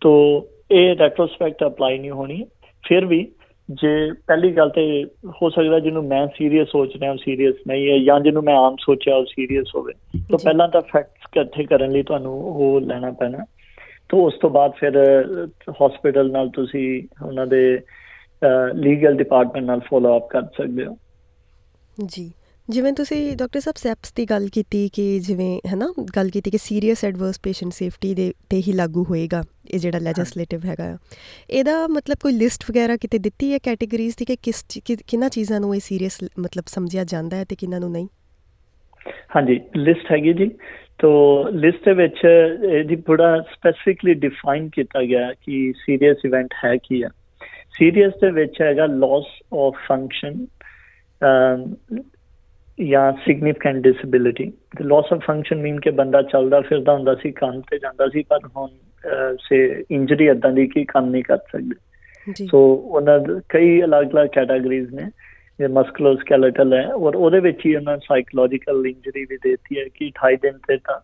ਤੋ, 0.02 0.14
ਇਹ 0.72 0.96
ਰੈਟਰੋਸਪੈਕਟ 0.96 1.64
ਅਪਲਾਈ 1.66 1.98
ਨਹੀਂ 1.98 2.12
ਹੋਣੀ 2.12 2.44
ਫਿਰ 2.84 3.06
ਵੀ 3.06 3.28
ਜੇ 3.72 4.12
ਪਹਿਲੀ 4.12 4.52
ਗੱਲ 4.52 4.70
ਤੇ 4.70 5.06
ਹੋ 5.28 5.50
ਸਕਦਾ 5.50 5.80
ਜਿਹਨੂੰ 5.80 6.08
ਮੈਂ 6.08 6.28
ਸੀਰੀਅਸ 6.28 6.68
ਸੋਚ 6.68 6.96
ਰਿਹਾ 6.98 7.10
ਹਾਂ 7.10 7.18
ਸੀਰੀਅਸ 7.18 7.56
ਨਹੀਂ 7.68 7.92
ਹੈ 7.92 7.98
ਜਾਂ 7.98 8.20
ਜਿਹਨੂੰ 8.20 8.44
ਮੈਂ 8.44 8.56
ਆਮ 8.56 8.76
ਸੋਚਿਆ 8.80 9.16
ਉਹ 9.16 9.26
ਸੀਰੀਅਸ 9.26 9.68
ਹੋਵੇ। 9.76 9.94
ਤਾਂ 10.32 10.40
ਪਹਿਲਾਂ 10.44 10.68
ਤਾਂ 10.68 10.82
ਫੈਕਟਸ 10.82 11.28
ਇਕੱਠੇ 11.32 11.64
ਕਰਨ 11.64 11.92
ਲਈ 11.92 12.04
ਤੁਹਾਨੂੰ 12.04 12.34
ਉਹ 12.34 12.82
ਲੈਣਾ 12.82 13.12
ਪੈਣਾ। 13.12 13.38
ਤਾਂ 14.10 14.20
ਉਸ 14.20 14.34
ਤੋਂ 14.42 14.50
ਬਾਅਦ 14.50 14.72
ਫਿਰ 14.72 14.94
ਹਸਪੀਟਲ 15.72 16.32
ਨਾਲ 16.32 16.50
ਤੁਸੀਂ 16.50 17.04
ਉਹਨਾਂ 17.26 17.48
ਦੇ 17.48 17.80
ਲੀਗਲ 18.76 19.16
ਡਿਪਾਰਟਮੈਂਟ 19.16 19.66
ਨਾਲ 19.66 19.80
ਫੋਲੋ 19.80 20.18
ਅਪ 20.18 20.30
ਕਰ 20.30 20.42
ਸਕਦੇ 20.42 20.86
ਹੋ। 20.86 20.98
ਜੀ। 22.08 22.32
ਜਿਵੇਂ 22.70 22.94
ਤੁਸੀਂ 22.94 23.38
ਡਾਕਟਰ 23.38 23.60
ਸਾਹਿਬ 23.60 23.76
ਸੈਪਸ 23.78 24.14
ਦੀ 24.14 24.26
ਗੱਲ 24.26 24.48
ਕੀਤੀ 24.54 24.90
ਕਿ 24.94 25.20
ਜਿਵੇਂ 25.20 25.60
ਹੈ 25.68 25.76
ਨਾ 25.76 25.94
ਗੱਲ 26.16 26.30
ਕੀਤੀ 26.30 26.52
ਕਿ 26.52 26.58
ਸੀਰੀਅਸ 26.58 27.06
ਐਡਵਰਸ 27.06 27.40
ਪੇਸ਼ੈਂਟ 27.40 27.74
ਸੇਫਟੀ 27.74 28.14
ਦੇ 28.16 28.34
ਤੇ 28.50 28.58
ਹੀ 28.58 28.72
ਲਾਗੂ 28.72 29.04
ਹੋਏਗਾ 29.04 29.44
ਇਹ 29.72 29.80
ਜਿਹੜਾ 29.80 30.00
ਲੈਜਿਸਲੇਟਿਵ 30.00 30.66
ਹੈਗਾ। 30.66 30.98
ਇਹਦਾ 31.50 31.88
ਮਤਲਬ 31.88 32.18
ਕੋਈ 32.22 32.34
ਲਿਸਟ 32.34 32.64
ਵਗੈਰਾ 32.72 32.98
ਕਿਤੇ 32.98 33.18
ਦਿੱਤੀ 33.18 33.54
ਹੈ 33.54 33.58
ਕੈਟਾਗਰੀਜ਼ 33.58 34.16
ਦੀ 34.18 34.26
ਕਿ 34.26 34.36
ਕਿਸ 34.36 34.66
ਕਿੰਨਾ 35.08 35.30
ਚੀਜ਼ਾਂ 35.30 35.60
ਨੂੰ 35.60 35.76
ਇਹ 35.76 35.80
ਸੀਰੀਅਸ 35.80 36.20
ਮਤਲਬ 36.40 36.64
ਸਮਝਿਆ 36.68 37.04
ਜਾਂਦਾ 37.04 37.38
ਹੈ 37.38 37.44
ਤੇ 37.44 37.56
ਕਿੰਨਾ 37.56 37.80
ਨੂੰ 37.80 37.92
ਨਹੀਂ? 37.92 38.08
ਹਾਂਜੀ 39.36 39.60
ਲਿਸਟ 39.76 40.12
ਹੈਗੀ 40.12 40.34
ਜੀ। 40.34 40.52
ਤੋ 41.00 41.12
ਲਿਸਟ 41.50 41.86
ਦੇ 41.86 41.94
ਵਿੱਚ 41.94 42.20
ਇਹਦੀ 42.74 42.96
ਬੜਾ 42.96 43.42
ਸਪੈਸੀਫਿਕਲੀ 43.42 44.14
ਡਿਫਾਈਨ 44.14 44.70
ਕੀਤਾ 44.70 45.02
ਗਿਆ 45.04 45.34
ਕਿ 45.34 45.74
ਸੀਰੀਅਸ 45.86 46.18
ਇਵੈਂਟ 46.26 46.54
ਹੈ 46.66 46.76
ਕੀ 46.78 47.04
ਹੈ 47.04 47.10
ਸੀਰੀਅਸ 47.78 48.14
ਦੇ 48.22 48.32
ਵਿੱਚ 48.32 48.62
ਹੈਗਾ 48.62 48.86
ਲਾਸ 48.86 49.26
ਆਫ 49.54 49.74
ਫੰਕਸ਼ਨ 49.88 50.46
ਜਾਂ 52.82 53.14
ਸਿਗਨੀਫੀਕੈਂਟ 53.14 53.84
ਡਿਸੇਬਿਲਿਟੀ 53.84 54.52
ਤੇ 54.78 54.84
ਲਾਸ 54.84 55.14
ਆਫ 55.14 55.20
ਫੰਕਸ਼ਨ 55.20 55.56
ਮੀਨ 55.56 55.80
ਕਿ 55.80 55.90
ਬੰਦਾ 55.90 56.22
ਚੱਲਦਾ 56.22 56.62
ਫਿਰਦਾ 56.62 56.94
ਹੁੰਦਾ 56.94 57.16
ਸੀ 57.16 57.32
ਕੰਮ 57.32 57.62
ਤੇ 57.62 57.80
ਜਾਂਦਾ 57.80 58.10
ਸੀ 58.10 58.24
ਪਰ 58.24 58.40
ਹੁਣ 58.58 58.68
ਸੇ 59.50 59.86
ਇੰਜਰੀ 59.92 60.28
ਇਦਾਂ 60.28 60.52
ਦੀ 60.52 60.68
ਕਿ 60.68 60.86
ਕੰਮ 60.86 61.10
ਨਹੀਂ 61.10 61.24
ਕਰ 61.24 61.38
ਸਕਦੇ। 61.38 61.76
ਜੀ। 62.36 62.48
ਸੋ 62.48 62.74
ਉਹਨਾਂ 62.74 63.20
ਦੇ 63.20 63.42
ਕਈ 63.50 63.82
ਅਲੱਗ-ਅਲੱਗ 63.82 64.28
ਕੈਟਾਗਰੀਜ਼ 64.28 64.94
ਨੇ 64.94 65.12
ਇਹ 65.64 65.70
ਮਸਕੂਲੋਸਕੈਲੇਟਲ 65.70 66.74
ਹੈ 66.74 66.94
ਔਰ 66.94 67.16
ਉਹਦੇ 67.16 67.40
ਵਿੱਚ 67.40 67.60
ਹੀ 67.66 67.76
ਉਹਨਾਂ 67.76 67.98
ਸਾਈਕੋਲੋਜੀਕਲ 67.98 68.88
ਇੰਜਰੀ 68.88 69.26
ਵੀ 69.26 69.38
ਦਿੱਤੀ 69.38 69.80
ਹੈ 69.80 69.86
ਕਿ 69.94 70.12
28 70.30 70.36
ਦਿਨ 70.36 70.58
ਤੇ 70.68 70.78
ਤਾਂ 70.78 71.00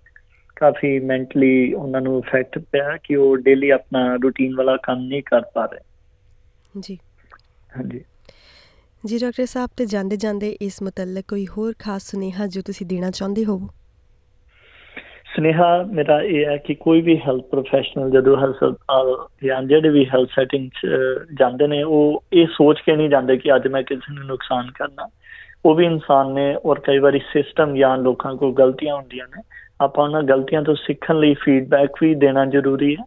ਕਾਫੀ 0.56 1.00
ਮੈਂਟਲੀ 1.00 1.74
ਉਹਨਾਂ 1.74 2.02
ਨੂੰ 2.02 2.20
ਇਫੈਕਟ 2.20 2.60
ਪਿਆ 2.60 2.98
ਕਿ 3.04 3.16
ਉਹ 3.16 3.38
ਡੇਲੀ 3.38 3.70
ਆਪਣਾ 3.70 4.18
ਰੂਟੀਨ 4.24 4.56
ਵਾਲਾ 4.56 4.78
ਕੰਮ 4.84 5.08
ਨਹੀਂ 5.08 5.24
ਕਰ 5.24 5.42
ਪਾ 5.42 5.66
ਰਹੇ। 5.66 5.80
ਜੀ। 6.80 6.98
ਹਾਂਜੀ। 7.78 8.02
ਜੀ 9.06 9.18
ਡਾਕਟਰ 9.18 9.46
ਸਾਹਿਬ, 9.46 9.70
ਤੇ 9.78 9.86
ਜਾਂਦੇ 9.86 10.16
ਜਾਂਦੇ 10.18 10.50
ਇਸ 10.62 10.82
ਮੁਤਲਕ 10.84 11.26
ਕੋਈ 11.28 11.46
ਹੋਰ 11.48 11.74
ਖਾਸ 11.80 12.10
ਸੁਨੇਹਾ 12.12 12.48
ਜੋ 12.48 12.62
ਤੁਸੀਂ 12.62 12.86
ਦੇਣਾ 12.86 13.12
ਚਾਹੁੰਦੇ 13.12 13.46
ਹੋ 13.46 13.58
ਸੁਨੇਹਾ 15.36 15.68
ਮੇਰਾ 15.84 16.22
ਇਹ 16.22 16.46
ਹੈ 16.46 16.58
ਕਿ 16.58 16.74
ਕੋਈ 16.76 17.02
ਵੀ 17.02 17.18
ਹੈਲਥ 17.18 17.44
ਪ੍ਰੋਫੈਸ਼ਨਲ 17.44 18.10
ਜਦੋਂ 18.12 18.36
ਹਸਪਤਾਲ 18.38 19.16
ਜਾਂ 19.44 19.62
ਜਿਹੜੇ 19.64 19.90
ਵੀ 19.90 20.06
ਹੈਲਥ 20.06 20.30
ਸੈਟਿੰਗ 20.30 20.70
'ਚ 20.70 20.88
ਜਾਂਦੇ 21.40 21.68
ਨੇ, 21.68 21.84
ਉਹ 21.84 22.24
ਇਹ 22.34 22.48
ਸੋਚ 22.48 22.82
ਕੇ 22.86 22.96
ਨਹੀਂ 22.96 23.10
ਜਾਂਦੇ 23.10 23.38
ਕਿ 23.38 23.56
ਅੱਜ 23.56 23.68
ਮੈਂ 23.68 23.84
ਕਿਸੇ 23.84 24.14
ਨੂੰ 24.14 24.26
ਨੁਕਸਾਨ 24.26 24.72
ਕਰਨਾ। 24.72 25.08
ਉਹ 25.66 25.76
ਵੀ 25.76 25.86
ਇਨਸਾਨ 25.86 26.34
ਨੇ, 26.34 26.56
ਔਰ 26.66 26.80
ਕਈ 26.80 26.98
ਵਾਰੀ 26.98 27.20
ਸਿਸਟਮ 27.20 27.76
ਜਾਂ 27.76 27.98
ਲੋਕਾਂ 27.98 28.36
ਕੋਲ 28.36 28.54
ਗਲਤੀਆਂ 28.54 28.96
ਹੁੰਦੀਆਂ 28.96 29.28
ਨੇ। 29.28 29.44
ਆਪਾਂ 29.82 30.04
ਉਹਨਾਂ 30.04 30.24
ਗਲਤੀਆਂ 30.24 30.62
ਤੋਂ 30.62 30.76
ਸਿੱਖਣ 30.76 31.20
ਲਈ 31.20 31.34
ਫੀਡਬੈਕ 31.34 32.04
ਵੀ 32.04 32.14
ਦੇਣਾ 32.16 32.46
ਜ਼ਰੂਰੀ 32.46 32.96
ਹੈ। 32.96 33.04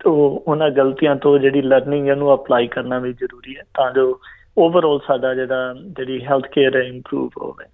ਤੋਂ, 0.00 0.14
ਉਹਨਾਂ 0.46 0.70
ਗਲਤੀਆਂ 0.70 1.16
ਤੋਂ 1.16 1.38
ਜਿਹੜੀ 1.38 1.62
ਲਰਨਿੰਗ 1.62 2.08
ਇਹਨੂੰ 2.08 2.34
ਅਪਲਾਈ 2.34 2.66
ਕਰਨਾ 2.66 2.98
ਵੀ 2.98 3.12
ਜ਼ਰੂਰੀ 3.12 3.56
ਹੈ, 3.56 3.62
ਤਾਂ 3.74 3.90
ਜੋ 3.92 4.20
ਓਵਰਆਲ 4.58 4.98
ਸਾਡਾ 5.06 5.34
ਜਿਹੜਾ 5.34 5.74
ਜਿਹੜੀ 5.86 6.24
ਹੈਲਥ 6.24 6.46
ਕੇਅਰ 6.46 6.76
ਹੈ 6.76 6.80
ਇੰਪਰੂਵ 6.80 7.30
ਹੋਵੇ। 7.42 7.64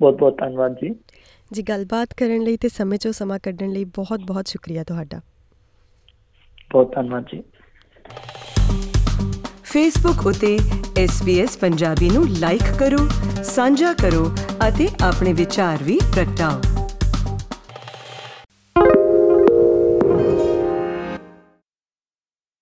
ਬਹੁਤ 0.00 0.18
ਬਹੁਤ 0.18 0.38
ਧੰਨਵਾਦ 0.38 0.72
ਜੀ। 0.72 0.94
ਜੀ 1.52 1.62
ਗੱਲਬਾਤ 1.62 2.08
ਕਰਨ 2.16 2.42
ਲਈ 2.42 2.56
ਤੇ 2.56 2.68
ਸਮੇਂ 2.68 2.98
ਚੋਂ 2.98 3.12
ਸਮਾਂ 3.12 3.38
ਕੱਢਣ 3.42 3.68
ਲਈ 3.68 3.84
ਬਹੁਤ 3.84 4.20
ਬਹੁਤ 4.20 4.46
ਸ਼ੁਕਰੀਆ 4.46 4.84
ਤੁਹਾਡਾ। 4.84 5.20
ਬਹੁਤ 6.72 6.94
ਧੰਨਵਾਦ 6.94 7.24
ਜੀ। 7.24 7.42
ਫੇਸਬੁੱਕ 9.62 10.26
ਉਤੇ 10.26 10.58
SBS 11.04 11.58
ਪੰਜਾਬੀ 11.60 12.10
ਨੂੰ 12.10 12.28
ਲਾਈਕ 12.28 12.78
ਕਰੋ 12.78 13.08
ਸਾਂਝਾ 13.42 13.92
ਕਰੋ 13.92 14.30
ਅਤੇ 14.68 14.88
ਆਪਣੇ 15.04 15.32
ਵਿਚਾਰ 15.32 15.78
ਵੀ 15.82 15.98
ਪ੍ਰਗਟਾਓ। 16.14 16.73